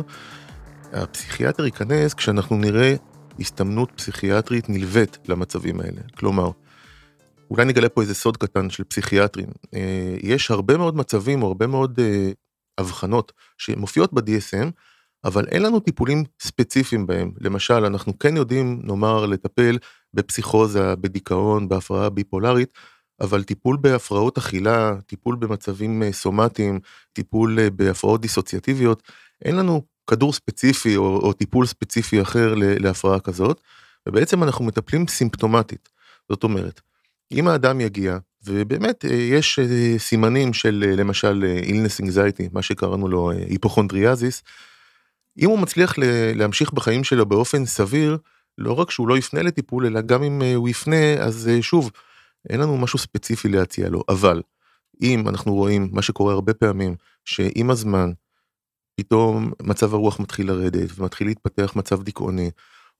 הפסיכיאטר 0.92 1.64
ייכנס 1.64 2.14
כשאנחנו 2.14 2.56
נראה 2.56 2.94
הסתמנות 3.40 3.92
פסיכיאטרית 3.96 4.68
נלווית 4.68 5.18
למצבים 5.28 5.80
האלה. 5.80 6.00
כלומר, 6.16 6.50
אולי 7.50 7.64
נגלה 7.64 7.88
פה 7.88 8.00
איזה 8.00 8.14
סוד 8.14 8.36
קטן 8.36 8.70
של 8.70 8.84
פסיכיאטרים. 8.84 9.48
אה, 9.74 10.16
יש 10.20 10.50
הרבה 10.50 10.76
מאוד 10.76 10.96
מצבים 10.96 11.42
או 11.42 11.48
הרבה 11.48 11.66
מאוד 11.66 12.00
אה, 12.00 12.30
אבחנות 12.80 13.32
שמופיעות 13.58 14.12
ב-DSM, 14.12 14.70
אבל 15.24 15.46
אין 15.48 15.62
לנו 15.62 15.80
טיפולים 15.80 16.24
ספציפיים 16.40 17.06
בהם. 17.06 17.32
למשל, 17.40 17.84
אנחנו 17.84 18.18
כן 18.18 18.36
יודעים, 18.36 18.80
נאמר, 18.84 19.26
לטפל 19.26 19.78
בפסיכוזה, 20.14 20.96
בדיכאון, 20.96 21.68
בהפרעה 21.68 22.10
ביפולרית, 22.10 22.68
אבל 23.20 23.42
טיפול 23.42 23.76
בהפרעות 23.80 24.38
אכילה, 24.38 24.94
טיפול 25.06 25.36
במצבים 25.36 26.02
אה, 26.02 26.12
סומטיים, 26.12 26.80
טיפול 27.12 27.58
אה, 27.60 27.70
בהפרעות 27.70 28.20
דיסוציאטיביות, 28.20 29.02
אין 29.44 29.56
לנו 29.56 29.82
כדור 30.06 30.32
ספציפי 30.32 30.96
או, 30.96 31.16
או 31.16 31.32
טיפול 31.32 31.66
ספציפי 31.66 32.22
אחר 32.22 32.54
להפרעה 32.56 33.20
כזאת, 33.20 33.60
ובעצם 34.08 34.42
אנחנו 34.42 34.64
מטפלים 34.64 35.06
סימפטומטית. 35.08 35.88
זאת 36.28 36.44
אומרת, 36.44 36.80
אם 37.32 37.48
האדם 37.48 37.80
יגיע, 37.80 38.18
ובאמת 38.44 39.04
אה, 39.04 39.14
יש 39.14 39.58
סימנים 39.98 40.52
של 40.52 40.84
למשל 40.96 41.44
אילנס 41.62 41.98
אינגזייטי, 41.98 42.48
מה 42.52 42.62
שקראנו 42.62 43.08
לו 43.08 43.30
היפוכונדריאזיס, 43.30 44.42
אם 45.38 45.48
הוא 45.48 45.58
מצליח 45.58 45.94
להמשיך 46.34 46.72
בחיים 46.72 47.04
שלו 47.04 47.26
באופן 47.26 47.66
סביר, 47.66 48.18
לא 48.58 48.72
רק 48.72 48.90
שהוא 48.90 49.08
לא 49.08 49.18
יפנה 49.18 49.42
לטיפול, 49.42 49.86
אלא 49.86 50.00
גם 50.00 50.22
אם 50.22 50.42
אה, 50.42 50.54
הוא 50.54 50.68
יפנה, 50.68 51.12
אז 51.20 51.48
אה, 51.48 51.62
שוב, 51.62 51.90
אין 52.50 52.60
לנו 52.60 52.78
משהו 52.78 52.98
ספציפי 52.98 53.48
להציע 53.48 53.88
לו. 53.88 54.02
אבל, 54.08 54.42
אם 55.02 55.28
אנחנו 55.28 55.54
רואים 55.54 55.88
מה 55.92 56.02
שקורה 56.02 56.32
הרבה 56.32 56.54
פעמים, 56.54 56.96
שעם 57.24 57.70
הזמן, 57.70 58.10
פתאום 58.96 59.52
מצב 59.62 59.94
הרוח 59.94 60.20
מתחיל 60.20 60.46
לרדת 60.46 60.90
ומתחיל 60.96 61.26
להתפתח 61.26 61.72
מצב 61.76 62.02
דיכאוני, 62.02 62.50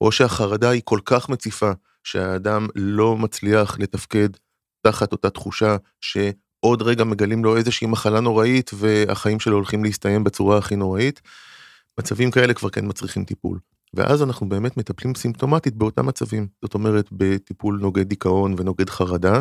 או 0.01 0.13
שהחרדה 0.13 0.71
היא 0.71 0.83
כל 0.85 0.99
כך 1.05 1.29
מציפה 1.29 1.73
שהאדם 2.05 2.69
לא 2.75 3.17
מצליח 3.17 3.79
לתפקד 3.79 4.29
תחת 4.83 5.13
אותה 5.13 5.31
תחושה 5.31 5.77
שעוד 6.01 6.83
רגע 6.83 7.05
מגלים 7.05 7.45
לו 7.45 7.57
איזושהי 7.57 7.87
מחלה 7.87 8.21
נוראית 8.21 8.71
והחיים 8.75 9.41
שלו 9.41 9.57
הולכים 9.57 9.85
להסתיים 9.85 10.25
בצורה 10.25 10.59
הכי 10.59 10.77
נוראית, 10.77 11.21
מצבים 12.01 12.31
כאלה 12.31 12.55
כבר 12.55 12.71
כן 12.71 12.89
מצריכים 12.89 13.25
טיפול. 13.25 13.59
ואז 13.95 14.23
אנחנו 14.23 14.49
באמת 14.49 14.77
מטפלים 14.77 15.15
סימפטומטית 15.15 15.75
באותם 15.75 16.07
מצבים, 16.07 16.47
זאת 16.63 16.75
אומרת 16.75 17.09
בטיפול 17.13 17.79
נוגד 17.81 18.09
דיכאון 18.09 18.55
ונוגד 18.59 18.91
חרדה. 18.91 19.41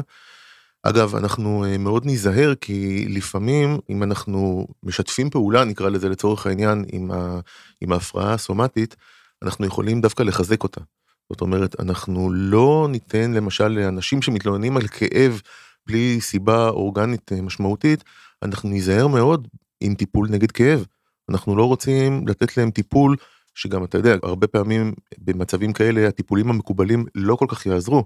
אגב, 0.83 1.15
אנחנו 1.15 1.65
אה, 1.65 1.77
מאוד 1.77 2.05
ניזהר 2.05 2.53
כי 2.61 3.05
לפעמים 3.09 3.77
אם 3.89 4.03
אנחנו 4.03 4.67
משתפים 4.83 5.29
פעולה, 5.29 5.63
נקרא 5.63 5.89
לזה 5.89 6.09
לצורך 6.09 6.47
העניין, 6.47 6.85
עם, 6.91 7.11
ה, 7.11 7.39
עם 7.81 7.91
ההפרעה 7.91 8.33
הסומטית, 8.33 8.95
אנחנו 9.43 9.65
יכולים 9.65 10.01
דווקא 10.01 10.23
לחזק 10.23 10.63
אותה. 10.63 10.81
זאת 11.29 11.41
אומרת, 11.41 11.79
אנחנו 11.79 12.31
לא 12.31 12.87
ניתן 12.89 13.31
למשל 13.31 13.67
לאנשים 13.67 14.21
שמתלוננים 14.21 14.77
על 14.77 14.87
כאב 14.87 15.41
בלי 15.87 16.21
סיבה 16.21 16.69
אורגנית 16.69 17.31
אה, 17.31 17.41
משמעותית, 17.41 18.03
אנחנו 18.43 18.69
ניזהר 18.69 19.07
מאוד 19.07 19.47
עם 19.81 19.95
טיפול 19.95 20.27
נגד 20.29 20.51
כאב. 20.51 20.85
אנחנו 21.29 21.55
לא 21.55 21.65
רוצים 21.65 22.27
לתת 22.27 22.57
להם 22.57 22.71
טיפול 22.71 23.15
שגם 23.55 23.83
אתה 23.83 23.97
יודע 23.97 24.15
הרבה 24.23 24.47
פעמים 24.47 24.93
במצבים 25.17 25.73
כאלה 25.73 26.07
הטיפולים 26.07 26.49
המקובלים 26.49 27.05
לא 27.15 27.35
כל 27.35 27.45
כך 27.49 27.65
יעזרו 27.65 28.05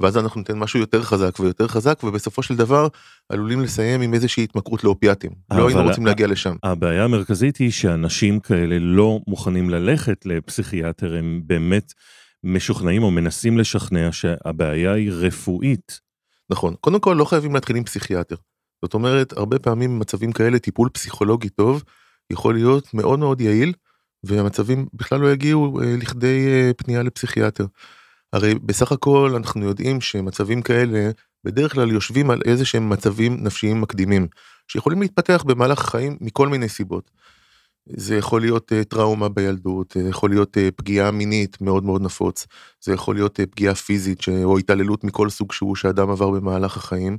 ואז 0.00 0.16
אנחנו 0.16 0.40
ניתן 0.40 0.58
משהו 0.58 0.80
יותר 0.80 1.02
חזק 1.02 1.40
ויותר 1.40 1.68
חזק 1.68 2.04
ובסופו 2.04 2.42
של 2.42 2.56
דבר 2.56 2.88
עלולים 3.28 3.60
לסיים 3.60 4.00
עם 4.00 4.14
איזושהי 4.14 4.44
התמכרות 4.44 4.84
לאופיאטים 4.84 5.30
לא 5.52 5.68
היינו 5.68 5.82
רוצים 5.82 6.06
להגיע 6.06 6.26
לשם. 6.26 6.56
הבעיה 6.62 7.04
המרכזית 7.04 7.56
היא 7.56 7.70
שאנשים 7.70 8.40
כאלה 8.40 8.78
לא 8.78 9.20
מוכנים 9.26 9.70
ללכת 9.70 10.26
לפסיכיאטר 10.26 11.16
הם 11.16 11.42
באמת 11.46 11.92
משוכנעים 12.44 13.02
או 13.02 13.10
מנסים 13.10 13.58
לשכנע 13.58 14.12
שהבעיה 14.12 14.92
היא 14.92 15.10
רפואית. 15.12 16.00
נכון 16.50 16.74
קודם 16.80 17.00
כל 17.00 17.16
לא 17.18 17.24
חייבים 17.24 17.54
להתחיל 17.54 17.76
עם 17.76 17.84
פסיכיאטר. 17.84 18.36
זאת 18.84 18.94
אומרת 18.94 19.32
הרבה 19.32 19.58
פעמים 19.58 19.98
במצבים 19.98 20.32
כאלה 20.32 20.58
טיפול 20.58 20.88
פסיכולוגי 20.88 21.48
טוב 21.48 21.84
יכול 22.30 22.54
להיות 22.54 22.94
מאוד 22.94 23.18
מאוד 23.18 23.40
יעיל, 23.40 23.72
והמצבים 24.24 24.86
בכלל 24.94 25.20
לא 25.20 25.32
יגיעו 25.32 25.80
אה, 25.80 25.96
לכדי 25.96 26.46
אה, 26.46 26.70
פנייה 26.76 27.02
לפסיכיאטר. 27.02 27.66
הרי 28.32 28.54
בסך 28.54 28.92
הכל 28.92 29.32
אנחנו 29.36 29.64
יודעים 29.64 30.00
שמצבים 30.00 30.62
כאלה 30.62 31.10
בדרך 31.44 31.72
כלל 31.72 31.90
יושבים 31.90 32.30
על 32.30 32.42
איזה 32.44 32.64
שהם 32.64 32.88
מצבים 32.88 33.44
נפשיים 33.44 33.80
מקדימים, 33.80 34.26
שיכולים 34.68 35.02
להתפתח 35.02 35.44
במהלך 35.46 35.80
החיים 35.80 36.16
מכל 36.20 36.48
מיני 36.48 36.68
סיבות. 36.68 37.10
זה 37.88 38.16
יכול 38.16 38.40
להיות 38.40 38.72
uh, 38.72 38.84
טראומה 38.84 39.28
בילדות, 39.28 39.96
זה 40.02 40.08
יכול 40.08 40.30
להיות 40.30 40.56
פגיעה 40.76 41.10
מינית 41.10 41.60
מאוד 41.60 41.84
מאוד 41.84 42.02
נפוץ, 42.02 42.46
זה 42.80 42.92
יכול 42.92 43.14
להיות 43.14 43.40
פגיעה 43.50 43.74
פיזית. 43.74 44.20
או 44.44 44.58
התעללות 44.58 45.04
מכל 45.04 45.30
סוג 45.30 45.52
שהוא 45.52 45.76
שאדם 45.76 46.10
עבר 46.10 46.30
במהלך 46.30 46.76
החיים, 46.76 47.18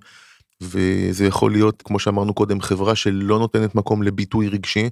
וזה 0.62 1.26
יכול 1.26 1.52
להיות, 1.52 1.82
כמו 1.82 2.00
שאמרנו 2.00 2.34
קודם, 2.34 2.62
חברה 2.62 2.96
שלא 2.96 3.40
נותנת 3.40 3.76
מקום 3.76 4.04
לביטוי 4.04 4.48
רגשי. 4.48 4.90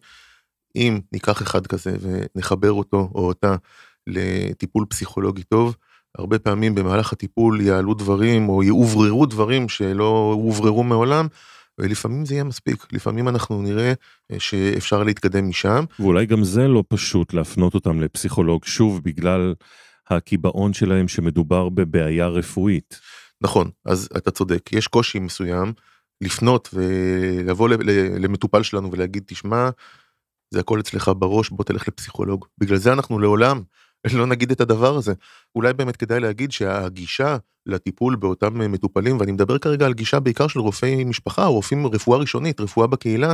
אם 0.76 1.00
ניקח 1.12 1.42
אחד 1.42 1.68
כזה 1.68 1.96
ונחבר 2.02 2.72
אותו 2.72 3.10
או 3.16 3.28
אותה 3.28 3.56
לטיפול 4.08 4.86
פסיכולוגי 4.90 5.44
טוב, 5.44 5.76
הרבה 6.18 6.40
פעמים 6.40 6.76
במהלך 6.76 7.14
הטיפול 7.14 7.62
יעלו 7.62 7.94
דברים 7.94 8.50
או 8.50 8.64
יאובררו 8.64 9.26
דברים 9.26 9.70
שלא 9.70 10.34
הובררו 10.38 10.84
מעולם, 10.84 11.28
ולפעמים 11.80 12.26
זה 12.26 12.34
יהיה 12.34 12.44
מספיק, 12.44 12.86
לפעמים 12.92 13.28
אנחנו 13.30 13.62
נראה 13.62 13.94
אה, 14.32 14.40
שאפשר 14.40 15.04
להתקדם 15.04 15.50
משם. 15.50 15.84
ואולי 16.00 16.26
גם 16.26 16.44
זה 16.44 16.68
לא 16.68 16.84
פשוט 16.88 17.34
להפנות 17.34 17.74
אותם 17.74 18.02
לפסיכולוג, 18.02 18.66
שוב, 18.66 19.02
בגלל 19.04 19.54
הקיבעון 20.10 20.74
שלהם 20.74 21.08
שמדובר 21.08 21.70
בבעיה 21.70 22.28
רפואית. 22.28 23.00
נכון, 23.42 23.70
אז 23.86 24.10
אתה 24.18 24.32
צודק, 24.32 24.70
יש 24.74 24.88
קושי 24.88 25.20
מסוים 25.20 25.74
לפנות 26.22 26.70
ולבוא 26.74 27.70
למטופל 28.20 28.64
שלנו 28.64 28.92
ולהגיד, 28.92 29.24
תשמע, 29.28 29.70
זה 30.52 30.60
הכל 30.60 30.80
אצלך 30.80 31.12
בראש, 31.18 31.50
בוא 31.50 31.66
תלך 31.66 31.88
לפסיכולוג. 31.88 32.46
בגלל 32.58 32.78
זה 32.78 32.94
אנחנו 32.94 33.20
לעולם 33.20 33.62
לא 34.14 34.26
נגיד 34.28 34.52
את 34.52 34.62
הדבר 34.62 34.96
הזה. 34.96 35.14
אולי 35.56 35.74
באמת 35.74 35.98
כדאי 35.98 36.20
להגיד 36.20 36.52
שהגישה 36.52 37.38
לטיפול 37.66 38.16
באותם 38.16 38.72
מטופלים, 38.72 39.20
ואני 39.20 39.32
מדבר 39.32 39.58
כרגע 39.58 39.86
על 39.86 39.94
גישה 39.94 40.20
בעיקר 40.20 40.48
של 40.48 40.60
רופאי 40.60 41.04
משפחה, 41.04 41.46
או 41.46 41.54
רופאים 41.54 41.88
רפואה 41.88 42.20
ראשונית, 42.20 42.60
רפואה 42.60 42.88
בקהילה, 42.88 43.34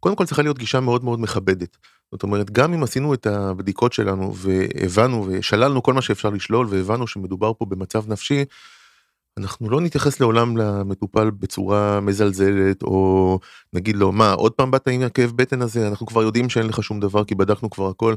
קודם 0.00 0.16
כל 0.16 0.26
צריכה 0.26 0.42
להיות 0.42 0.58
גישה 0.58 0.80
מאוד 0.80 1.04
מאוד 1.04 1.20
מכבדת. 1.20 1.76
זאת 2.12 2.22
אומרת, 2.22 2.50
גם 2.50 2.74
אם 2.74 2.82
עשינו 2.82 3.14
את 3.14 3.26
הבדיקות 3.26 3.92
שלנו 3.92 4.34
והבנו 4.36 5.26
ושללנו 5.28 5.82
כל 5.82 5.94
מה 5.94 6.02
שאפשר 6.02 6.30
לשלול 6.30 6.66
והבנו 6.70 7.06
שמדובר 7.06 7.52
פה 7.58 7.64
במצב 7.64 8.08
נפשי, 8.08 8.44
אנחנו 9.38 9.70
לא 9.70 9.80
נתייחס 9.80 10.20
לעולם 10.20 10.56
למטופל 10.56 11.30
בצורה 11.30 12.00
מזלזלת 12.00 12.82
או 12.82 13.38
נגיד 13.72 13.96
לו 13.96 14.12
מה 14.12 14.32
עוד 14.32 14.52
פעם 14.52 14.70
באת 14.70 14.88
עם 14.88 15.02
הכאב 15.02 15.32
בטן 15.36 15.62
הזה? 15.62 15.88
אנחנו 15.88 16.06
כבר 16.06 16.22
יודעים 16.22 16.48
שאין 16.48 16.66
לך 16.66 16.82
שום 16.82 17.00
דבר 17.00 17.24
כי 17.24 17.34
בדקנו 17.34 17.70
כבר 17.70 17.88
הכל. 17.88 18.14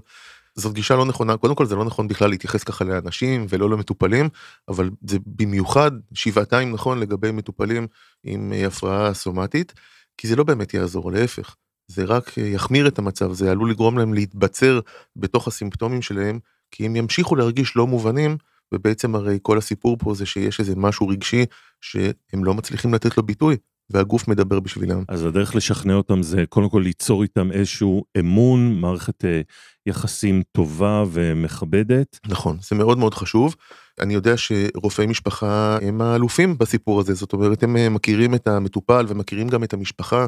זאת 0.55 0.73
גישה 0.73 0.95
לא 0.95 1.05
נכונה. 1.05 1.38
קודם 1.38 1.55
כל 1.55 1.65
זה 1.65 1.75
לא 1.75 1.85
נכון 1.85 2.07
בכלל 2.07 2.29
להתייחס 2.29 2.63
ככה 2.63 2.85
לאנשים 2.85 3.45
ולא 3.49 3.69
למטופלים 3.69 4.29
אבל 4.67 4.89
זה 5.07 5.17
במיוחד 5.25 5.91
שבעתיים 6.13 6.71
נכון 6.71 6.99
לגבי 6.99 7.31
מטופלים 7.31 7.88
עם 8.23 8.53
אה, 8.53 8.67
הפרעה 8.67 9.13
סומטית 9.13 9.73
כי 10.17 10.27
זה 10.27 10.35
לא 10.35 10.43
באמת 10.43 10.73
יעזור 10.73 11.11
להפך. 11.11 11.55
זה 11.88 12.03
רק 12.03 12.38
אה, 12.38 12.43
יחמיר 12.43 12.88
את 12.88 12.99
המצב 12.99 13.33
זה 13.33 13.51
עלול 13.51 13.71
לגרום 13.71 13.97
להם 13.97 14.13
להתבצר 14.13 14.79
בתוך 15.15 15.47
הסימפטומים 15.47 16.01
שלהם 16.01 16.39
כי 16.71 16.85
הם 16.85 16.95
ימשיכו 16.95 17.35
להרגיש 17.35 17.75
לא 17.75 17.88
מובנים 17.88 18.38
ובעצם 18.73 19.15
הרי 19.15 19.39
כל 19.41 19.57
הסיפור 19.57 19.97
פה 19.99 20.13
זה 20.13 20.25
שיש 20.25 20.59
איזה 20.59 20.75
משהו 20.75 21.07
רגשי 21.07 21.45
שהם 21.81 22.45
לא 22.45 22.53
מצליחים 22.53 22.93
לתת 22.93 23.17
לו 23.17 23.23
ביטוי, 23.23 23.57
והגוף 23.89 24.27
מדבר 24.27 24.59
בשבילם. 24.59 25.03
אז 25.07 25.25
הדרך 25.25 25.55
לשכנע 25.55 25.93
אותם 25.93 26.23
זה 26.23 26.43
קודם 26.49 26.69
כל 26.69 26.81
ליצור 26.83 27.23
איתם 27.23 27.51
איזשהו 27.51 28.03
אמון, 28.19 28.81
מערכת 28.81 29.25
אה, 29.25 29.41
יחסים 29.85 30.43
טובה 30.51 31.03
ומכבדת. 31.11 32.19
נכון, 32.27 32.57
זה 32.69 32.75
מאוד 32.75 32.97
מאוד 32.97 33.13
חשוב. 33.13 33.55
אני 33.99 34.13
יודע 34.13 34.33
שרופאי 34.38 35.07
משפחה 35.07 35.77
הם 35.81 36.01
האלופים 36.01 36.57
בסיפור 36.57 36.99
הזה, 36.99 37.13
זאת 37.13 37.33
אומרת 37.33 37.63
הם 37.63 37.77
אה, 37.77 37.89
מכירים 37.89 38.35
את 38.35 38.47
המטופל 38.47 39.05
ומכירים 39.09 39.47
גם 39.47 39.63
את 39.63 39.73
המשפחה. 39.73 40.25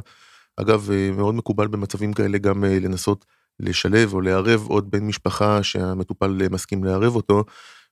אגב, 0.58 0.92
אה, 0.92 1.12
מאוד 1.12 1.36
מקובל 1.36 1.68
במצבים 1.68 2.14
כאלה 2.14 2.38
גם 2.38 2.64
לנסות 2.64 3.26
לשלב 3.60 4.14
או 4.14 4.22
לערב 4.22 4.66
עוד 4.68 4.92
בן 4.92 5.04
משפחה 5.04 5.64
שהמטופל 5.64 6.48
מסכים 6.52 6.84
לערב 6.84 7.16
אותו. 7.16 7.44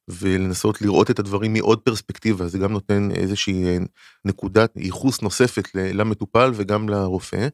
ולנסות 0.09 0.81
לראות 0.81 1.11
את 1.11 1.19
הדברים 1.19 1.53
מעוד 1.53 1.79
פרספקטיבה, 1.79 2.47
זה 2.47 2.57
גם 2.57 2.71
נותן 2.71 3.11
איזושהי 3.11 3.79
נקודת 4.25 4.73
ייחוס 4.75 5.21
נוספת 5.21 5.67
למטופל 5.75 6.51
וגם 6.53 6.89
לרופא. 6.89 7.47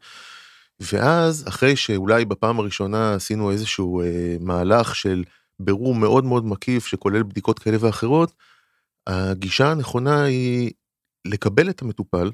ואז 0.80 1.46
אחרי 1.48 1.76
שאולי 1.76 2.26
בפעם 2.26 2.60
הראשונה 2.60 3.14
עשינו 3.14 3.52
איזשהו 3.52 4.02
אה, 4.02 4.36
מהלך 4.40 4.96
של 4.96 5.24
בירור 5.60 5.96
מאוד 5.96 6.26
מאוד 6.26 6.46
מקיף 6.46 6.86
שכולל 6.86 7.24
בדיקות 7.24 7.60
כאלה 7.60 7.78
ואחרות, 7.80 8.34
הגישה 9.08 9.72
הנכונה 9.72 10.24
היא 10.24 10.72
לקבל 11.26 11.70
את 11.70 11.82
המטופל, 11.82 12.32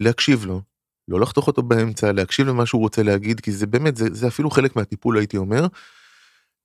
להקשיב 0.00 0.44
לו, 0.44 0.62
לא 1.08 1.20
לחתוך 1.20 1.46
אותו 1.46 1.62
באמצע, 1.62 2.12
להקשיב 2.12 2.46
למה 2.46 2.66
שהוא 2.66 2.80
רוצה 2.80 3.02
להגיד, 3.02 3.40
כי 3.40 3.52
זה 3.52 3.66
באמת, 3.66 3.96
זה, 3.96 4.06
זה 4.12 4.28
אפילו 4.28 4.50
חלק 4.50 4.76
מהטיפול 4.76 5.18
הייתי 5.18 5.36
אומר, 5.36 5.66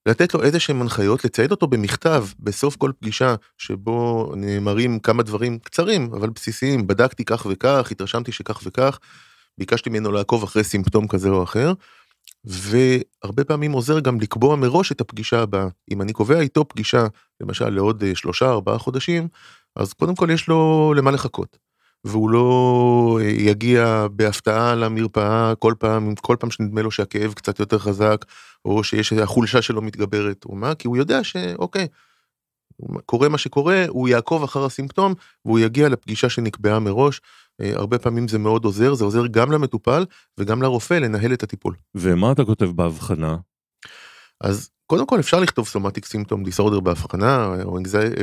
לתת 0.05 0.33
לו 0.33 0.43
איזה 0.43 0.59
שהם 0.59 0.81
הנחיות, 0.81 1.25
לצייד 1.25 1.51
אותו 1.51 1.67
במכתב 1.67 2.25
בסוף 2.39 2.75
כל 2.75 2.91
פגישה 2.99 3.35
שבו 3.57 4.31
נאמרים 4.35 4.99
כמה 4.99 5.23
דברים 5.23 5.59
קצרים 5.59 6.13
אבל 6.13 6.29
בסיסיים, 6.29 6.87
בדקתי 6.87 7.25
כך 7.25 7.47
וכך, 7.49 7.87
התרשמתי 7.91 8.31
שכך 8.31 8.59
וכך, 8.63 8.99
ביקשתי 9.57 9.89
ממנו 9.89 10.11
לעקוב 10.11 10.43
אחרי 10.43 10.63
סימפטום 10.63 11.07
כזה 11.07 11.29
או 11.29 11.43
אחר, 11.43 11.73
והרבה 12.45 13.43
פעמים 13.43 13.71
עוזר 13.71 13.99
גם 13.99 14.21
לקבוע 14.21 14.55
מראש 14.55 14.91
את 14.91 15.01
הפגישה 15.01 15.41
הבאה. 15.41 15.67
אם 15.91 16.01
אני 16.01 16.13
קובע 16.13 16.39
איתו 16.39 16.65
פגישה, 16.67 17.07
למשל 17.41 17.69
לעוד 17.69 18.03
אה, 18.03 18.15
שלושה 18.15 18.49
ארבעה 18.49 18.77
חודשים, 18.77 19.27
אז 19.75 19.93
קודם 19.93 20.15
כל 20.15 20.29
יש 20.31 20.47
לו 20.47 20.93
למה 20.97 21.11
לחכות. 21.11 21.64
והוא 22.05 22.29
לא 22.29 23.19
אה, 23.21 23.27
יגיע 23.29 24.07
בהפתעה 24.11 24.75
למרפאה 24.75 25.55
כל 25.55 25.73
פעם, 25.79 26.15
כל 26.15 26.35
פעם 26.39 26.51
שנדמה 26.51 26.81
לו 26.81 26.91
שהכאב 26.91 27.33
קצת 27.33 27.59
יותר 27.59 27.79
חזק, 27.79 28.25
או 28.65 28.83
שיש 28.83 29.13
החולשה 29.13 29.61
שלו 29.61 29.81
מתגברת, 29.81 30.45
או 30.45 30.55
מה, 30.55 30.75
כי 30.75 30.87
הוא 30.87 30.97
יודע 30.97 31.23
שאוקיי, 31.23 31.87
קורה 33.05 33.29
מה 33.29 33.37
שקורה, 33.37 33.85
הוא 33.87 34.07
יעקוב 34.07 34.43
אחר 34.43 34.65
הסימפטום, 34.65 35.13
והוא 35.45 35.59
יגיע 35.59 35.89
לפגישה 35.89 36.29
שנקבעה 36.29 36.79
מראש. 36.79 37.21
אה, 37.61 37.71
הרבה 37.75 37.99
פעמים 37.99 38.27
זה 38.27 38.39
מאוד 38.39 38.65
עוזר, 38.65 38.93
זה 38.93 39.03
עוזר 39.03 39.27
גם 39.27 39.51
למטופל 39.51 40.05
וגם 40.37 40.61
לרופא 40.61 40.93
לנהל 40.93 41.33
את 41.33 41.43
הטיפול. 41.43 41.75
ומה 41.95 42.31
אתה 42.31 42.45
כותב 42.45 42.65
בהבחנה? 42.65 43.37
אז 44.41 44.69
קודם 44.87 45.05
כל 45.05 45.19
אפשר 45.19 45.39
לכתוב 45.39 45.67
סומטיק 45.67 46.05
סימפטום 46.05 46.43
דיסורדר 46.43 46.79
בהבחנה 46.79 47.55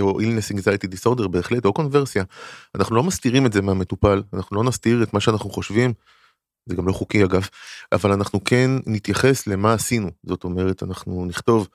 או, 0.00 0.20
אילנס 0.20 0.52
אנגזייטי 0.52 0.86
דיסורדר 0.86 1.28
בהחלט 1.28 1.64
או 1.64 1.72
קונברסיה. 1.72 2.24
אנחנו 2.74 2.96
לא 2.96 3.02
מסתירים 3.02 3.46
את 3.46 3.52
זה 3.52 3.62
מהמטופל 3.62 4.22
אנחנו 4.32 4.56
לא 4.56 4.64
נסתיר 4.64 5.02
את 5.02 5.14
מה 5.14 5.20
שאנחנו 5.20 5.50
חושבים. 5.50 5.92
זה 6.66 6.74
גם 6.74 6.88
לא 6.88 6.92
חוקי 6.92 7.24
אגב 7.24 7.48
אבל 7.92 8.12
אנחנו 8.12 8.44
כן 8.44 8.70
נתייחס 8.86 9.46
למה 9.46 9.72
עשינו 9.72 10.10
זאת 10.26 10.44
אומרת 10.44 10.82
אנחנו 10.82 11.24
נכתוב 11.24 11.68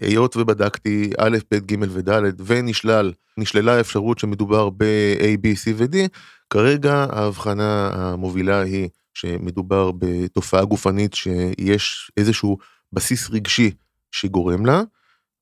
היות 0.00 0.36
ובדקתי 0.36 1.10
א' 1.18 1.38
ב' 1.50 1.56
ג' 1.56 1.76
וד' 1.90 2.40
ונשלל 2.46 3.12
נשללה 3.36 3.76
האפשרות 3.76 4.18
שמדובר 4.18 4.70
ב-A, 4.70 5.36
B, 5.42 5.46
C 5.64 5.72
ו-D 5.76 5.96
כרגע 6.50 7.06
ההבחנה 7.10 7.90
המובילה 7.92 8.60
היא 8.60 8.88
שמדובר 9.14 9.90
בתופעה 9.98 10.64
גופנית 10.64 11.14
שיש 11.14 12.10
איזשהו 12.16 12.58
בסיס 12.92 13.30
רגשי 13.30 13.70
שגורם 14.12 14.66
לה, 14.66 14.82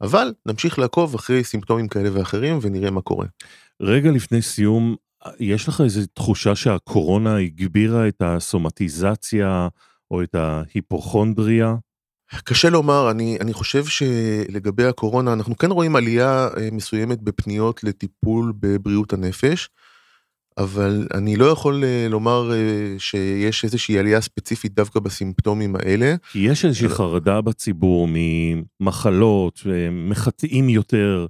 אבל 0.00 0.32
נמשיך 0.46 0.78
לעקוב 0.78 1.14
אחרי 1.14 1.44
סימפטומים 1.44 1.88
כאלה 1.88 2.08
ואחרים 2.12 2.58
ונראה 2.62 2.90
מה 2.90 3.00
קורה. 3.00 3.26
רגע 3.80 4.10
לפני 4.10 4.42
סיום, 4.42 4.96
יש 5.40 5.68
לך 5.68 5.80
איזו 5.80 6.00
תחושה 6.14 6.54
שהקורונה 6.54 7.36
הגבירה 7.36 8.08
את 8.08 8.22
הסומטיזציה 8.24 9.68
או 10.10 10.22
את 10.22 10.34
ההיפוכונדריה? 10.34 11.74
קשה 12.44 12.70
לומר, 12.70 13.10
אני, 13.10 13.38
אני 13.40 13.52
חושב 13.52 13.84
שלגבי 13.84 14.84
הקורונה 14.84 15.32
אנחנו 15.32 15.56
כן 15.56 15.70
רואים 15.70 15.96
עלייה 15.96 16.48
אה, 16.56 16.68
מסוימת 16.72 17.22
בפניות 17.22 17.84
לטיפול 17.84 18.52
בבריאות 18.60 19.12
הנפש. 19.12 19.68
אבל 20.58 21.06
אני 21.14 21.36
לא 21.36 21.44
יכול 21.44 21.84
אה, 21.84 22.06
לומר 22.10 22.52
אה, 22.52 22.98
שיש 22.98 23.64
איזושהי 23.64 23.98
עלייה 23.98 24.20
ספציפית 24.20 24.74
דווקא 24.74 25.00
בסימפטומים 25.00 25.76
האלה. 25.76 26.14
כי 26.32 26.38
יש 26.38 26.64
איזושהי 26.64 26.88
חרדה 26.88 27.40
בציבור 27.40 28.08
ממחלות, 28.10 29.62
אה, 29.66 29.90
מחטאים 29.90 30.68
יותר, 30.68 31.26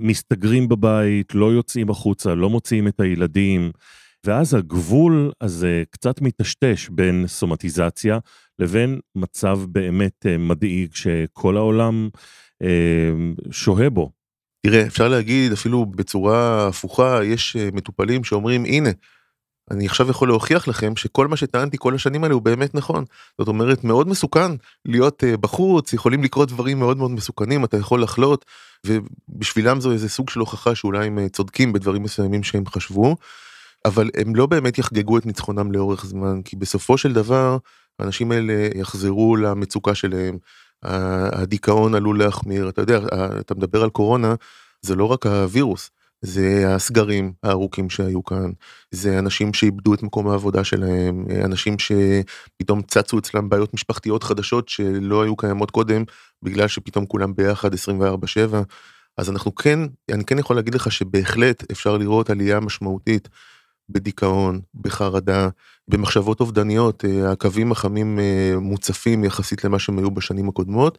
מסתגרים 0.00 0.68
בבית, 0.68 1.34
לא 1.34 1.52
יוצאים 1.52 1.90
החוצה, 1.90 2.34
לא 2.34 2.50
מוציאים 2.50 2.88
את 2.88 3.00
הילדים, 3.00 3.70
ואז 4.26 4.54
הגבול 4.54 5.32
הזה 5.40 5.82
קצת 5.90 6.20
מטשטש 6.20 6.88
בין 6.88 7.24
סומטיזציה 7.26 8.18
לבין 8.58 9.00
מצב 9.16 9.60
באמת 9.68 10.26
מדאיג 10.38 10.94
שכל 10.94 11.56
העולם 11.56 12.08
שוהה 13.50 13.90
בו. 13.90 14.10
תראה, 14.70 14.86
אפשר 14.86 15.08
להגיד 15.08 15.52
אפילו 15.52 15.86
בצורה 15.86 16.68
הפוכה, 16.68 17.24
יש 17.24 17.56
אה, 17.56 17.68
מטופלים 17.72 18.24
שאומרים, 18.24 18.64
הנה, 18.64 18.90
אני 19.70 19.86
עכשיו 19.86 20.10
יכול 20.10 20.28
להוכיח 20.28 20.68
לכם 20.68 20.96
שכל 20.96 21.28
מה 21.28 21.36
שטענתי 21.36 21.76
כל 21.80 21.94
השנים 21.94 22.24
האלה 22.24 22.34
הוא 22.34 22.42
באמת 22.42 22.74
נכון. 22.74 23.04
זאת 23.38 23.48
אומרת, 23.48 23.84
מאוד 23.84 24.08
מסוכן 24.08 24.50
להיות 24.84 25.22
uh, 25.22 25.36
בחוץ, 25.36 25.92
יכולים 25.92 26.22
לקרות 26.22 26.48
דברים 26.48 26.78
מאוד 26.78 26.96
מאוד 26.96 27.10
מסוכנים, 27.10 27.64
אתה 27.64 27.76
יכול 27.76 28.02
לחלות, 28.02 28.44
ובשבילם 28.86 29.80
זו 29.80 29.92
איזה 29.92 30.08
סוג 30.08 30.30
של 30.30 30.40
הוכחה 30.40 30.74
שאולי 30.74 31.06
הם 31.06 31.18
uh, 31.18 31.28
צודקים 31.28 31.72
בדברים 31.72 32.02
מסוימים 32.02 32.42
שהם 32.42 32.66
חשבו, 32.66 33.16
אבל 33.84 34.10
הם 34.16 34.36
לא 34.36 34.46
באמת 34.46 34.78
יחגגו 34.78 35.18
את 35.18 35.26
ניצחונם 35.26 35.72
לאורך 35.72 36.06
זמן, 36.06 36.42
כי 36.44 36.56
בסופו 36.56 36.98
של 36.98 37.12
דבר, 37.12 37.58
האנשים 37.98 38.32
האלה 38.32 38.68
יחזרו 38.74 39.36
למצוקה 39.36 39.94
שלהם, 39.94 40.38
הדיכאון 40.82 41.94
עלול 41.94 42.18
להחמיר, 42.18 42.68
אתה 42.68 42.82
יודע, 42.82 43.00
אתה 43.40 43.54
מדבר 43.54 43.82
על 43.82 43.90
קורונה, 43.90 44.34
זה 44.82 44.94
לא 44.94 45.04
רק 45.04 45.26
הווירוס, 45.26 45.90
זה 46.22 46.74
הסגרים 46.74 47.32
הארוכים 47.42 47.90
שהיו 47.90 48.24
כאן, 48.24 48.50
זה 48.90 49.18
אנשים 49.18 49.54
שאיבדו 49.54 49.94
את 49.94 50.02
מקום 50.02 50.28
העבודה 50.28 50.64
שלהם, 50.64 51.26
אנשים 51.44 51.76
שפתאום 51.78 52.82
צצו 52.82 53.18
אצלם 53.18 53.48
בעיות 53.48 53.74
משפחתיות 53.74 54.22
חדשות 54.22 54.68
שלא 54.68 55.22
היו 55.22 55.36
קיימות 55.36 55.70
קודם, 55.70 56.04
בגלל 56.42 56.68
שפתאום 56.68 57.06
כולם 57.06 57.34
ביחד 57.34 57.74
24/7. 57.74 57.76
אז 59.16 59.30
אנחנו 59.30 59.54
כן, 59.54 59.78
אני 60.12 60.24
כן 60.24 60.38
יכול 60.38 60.56
להגיד 60.56 60.74
לך 60.74 60.92
שבהחלט 60.92 61.70
אפשר 61.72 61.96
לראות 61.96 62.30
עלייה 62.30 62.60
משמעותית 62.60 63.28
בדיכאון, 63.88 64.60
בחרדה, 64.74 65.48
במחשבות 65.88 66.40
אובדניות, 66.40 67.04
אה, 67.04 67.32
הקווים 67.32 67.72
החמים 67.72 68.18
אה, 68.18 68.54
מוצפים 68.60 69.24
יחסית 69.24 69.64
למה 69.64 69.78
שהם 69.78 69.98
היו 69.98 70.10
בשנים 70.10 70.48
הקודמות. 70.48 70.98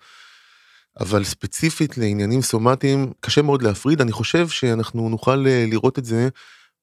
אבל 0.99 1.23
ספציפית 1.23 1.97
לעניינים 1.97 2.41
סומטיים 2.41 3.11
קשה 3.19 3.41
מאוד 3.41 3.61
להפריד, 3.61 4.01
אני 4.01 4.11
חושב 4.11 4.47
שאנחנו 4.47 5.09
נוכל 5.09 5.45
אה, 5.47 5.65
לראות 5.67 5.99
את 5.99 6.05
זה 6.05 6.29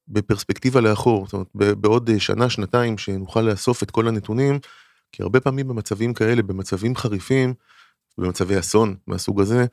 בפרספקטיבה 0.08 0.80
לאחור, 0.80 1.26
זאת 1.26 1.32
אומרת 1.32 1.76
בעוד 1.80 2.10
שנה, 2.18 2.50
שנתיים 2.50 2.98
שנוכל 2.98 3.40
לאסוף 3.40 3.82
את 3.82 3.90
כל 3.90 4.08
הנתונים, 4.08 4.58
כי 5.12 5.22
הרבה 5.22 5.40
פעמים 5.40 5.68
במצבים 5.68 6.14
כאלה, 6.14 6.42
במצבים 6.42 6.96
חריפים, 6.96 7.54
במצבי 8.18 8.58
אסון 8.58 8.94
מהסוג 9.06 9.40
הזה, 9.40 9.66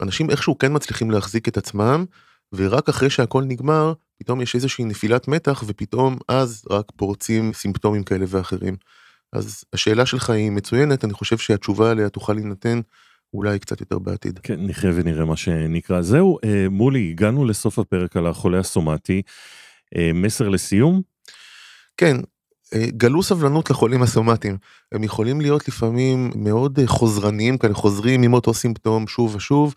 אנשים 0.00 0.30
איכשהו 0.30 0.58
כן 0.58 0.74
מצליחים 0.74 1.10
להחזיק 1.10 1.48
את 1.48 1.56
עצמם, 1.56 2.04
ורק 2.52 2.88
אחרי 2.88 3.10
שהכל 3.10 3.42
נגמר, 3.42 3.92
פתאום 4.22 4.40
יש 4.40 4.54
איזושהי 4.54 4.84
נפילת 4.84 5.28
מתח 5.28 5.64
ופתאום 5.66 6.18
אז 6.28 6.64
רק 6.70 6.84
פורצים 6.96 7.52
סימפטומים 7.52 8.02
כאלה 8.02 8.24
ואחרים. 8.28 8.76
אז 9.32 9.64
השאלה 9.72 10.06
שלך 10.06 10.30
היא 10.30 10.50
מצוינת, 10.50 11.04
אני 11.04 11.12
חושב 11.12 11.38
שהתשובה 11.38 11.90
עליה 11.90 12.08
תוכל 12.08 12.32
להינתן 12.32 12.80
אולי 13.34 13.58
קצת 13.58 13.80
יותר 13.80 13.98
בעתיד. 13.98 14.38
כן, 14.38 14.56
נחיה 14.58 14.90
ונראה 14.94 15.24
מה 15.24 15.36
שנקרא. 15.36 16.02
זהו, 16.02 16.38
אה, 16.44 16.66
מולי, 16.70 17.10
הגענו 17.10 17.44
לסוף 17.44 17.78
הפרק 17.78 18.16
על 18.16 18.26
החולה 18.26 18.58
הסומטי. 18.58 19.22
אה, 19.96 20.10
מסר 20.14 20.48
לסיום? 20.48 21.02
כן, 21.96 22.16
אה, 22.74 22.86
גלו 22.96 23.22
סבלנות 23.22 23.70
לחולים 23.70 24.02
הסומטיים. 24.02 24.56
הם 24.92 25.04
יכולים 25.04 25.40
להיות 25.40 25.68
לפעמים 25.68 26.30
מאוד 26.34 26.78
חוזרניים 26.86 27.58
כאלה, 27.58 27.74
חוזרים 27.74 28.22
עם 28.22 28.34
אותו 28.34 28.54
סימפטום 28.54 29.06
שוב 29.06 29.34
ושוב. 29.34 29.74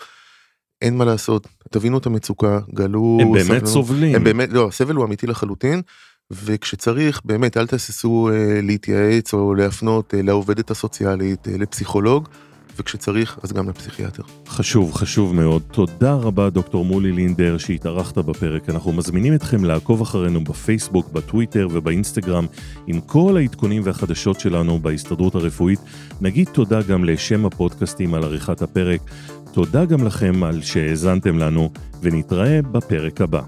אין 0.86 0.98
מה 0.98 1.06
לעשות, 1.06 1.48
תבינו 1.72 1.98
את 1.98 2.06
המצוקה, 2.06 2.60
גלו... 2.74 3.18
הם 3.22 3.32
באמת 3.32 3.46
סבלנו, 3.46 3.68
סובלים. 3.68 4.16
הם 4.16 4.24
באמת, 4.24 4.50
לא, 4.52 4.68
הסבל 4.68 4.96
הוא 4.96 5.06
אמיתי 5.06 5.28
לחלוטין, 5.28 5.82
וכשצריך, 6.32 7.22
באמת, 7.26 7.58
אל 7.58 7.68
תהססו 7.68 8.30
אה, 8.34 8.62
להתייעץ 8.62 9.34
או 9.34 9.56
להפנות 9.56 10.14
אה, 10.14 10.22
לעובדת 10.22 10.72
הסוציאלית, 10.72 11.48
אה, 11.48 11.58
לפסיכולוג, 11.58 12.28
וכשצריך, 12.78 13.40
אז 13.44 13.54
גם 13.54 13.70
לפסיכיאטר. 13.70 14.24
חשוב, 14.48 14.94
חשוב 14.94 15.36
מאוד. 15.36 15.62
תודה 15.72 16.14
רבה, 16.14 16.50
דוקטור 16.50 16.86
מולי 16.86 17.12
לינדר, 17.12 17.58
שהתארחת 17.58 18.18
בפרק. 18.18 18.70
אנחנו 18.70 18.94
מזמינים 18.94 19.34
אתכם 19.34 19.64
לעקוב 19.64 20.02
אחרינו 20.02 20.44
בפייסבוק, 20.44 21.12
בטוויטר 21.12 21.68
ובאינסטגרם 21.72 22.46
עם 22.88 23.02
כל 23.02 23.38
העדכונים 23.38 23.82
והחדשות 23.86 24.40
שלנו 24.40 24.80
בהסתדרות 24.80 25.36
הרפואית. 25.36 25.80
נגיד 26.22 26.50
תודה 26.54 26.82
גם 26.82 27.06
לשם 27.06 27.46
הפודקאסטים 27.46 28.14
על 28.14 28.24
עריכת 28.24 28.62
הפרק. 28.62 29.02
תודה 29.56 29.86
גם 29.86 30.08
לכם 30.08 30.44
על 30.44 30.62
שהאזנתם 30.62 31.38
לנו, 31.38 31.70
ונתראה 32.02 32.60
בפרק 32.72 33.22
הבא. 33.22 33.42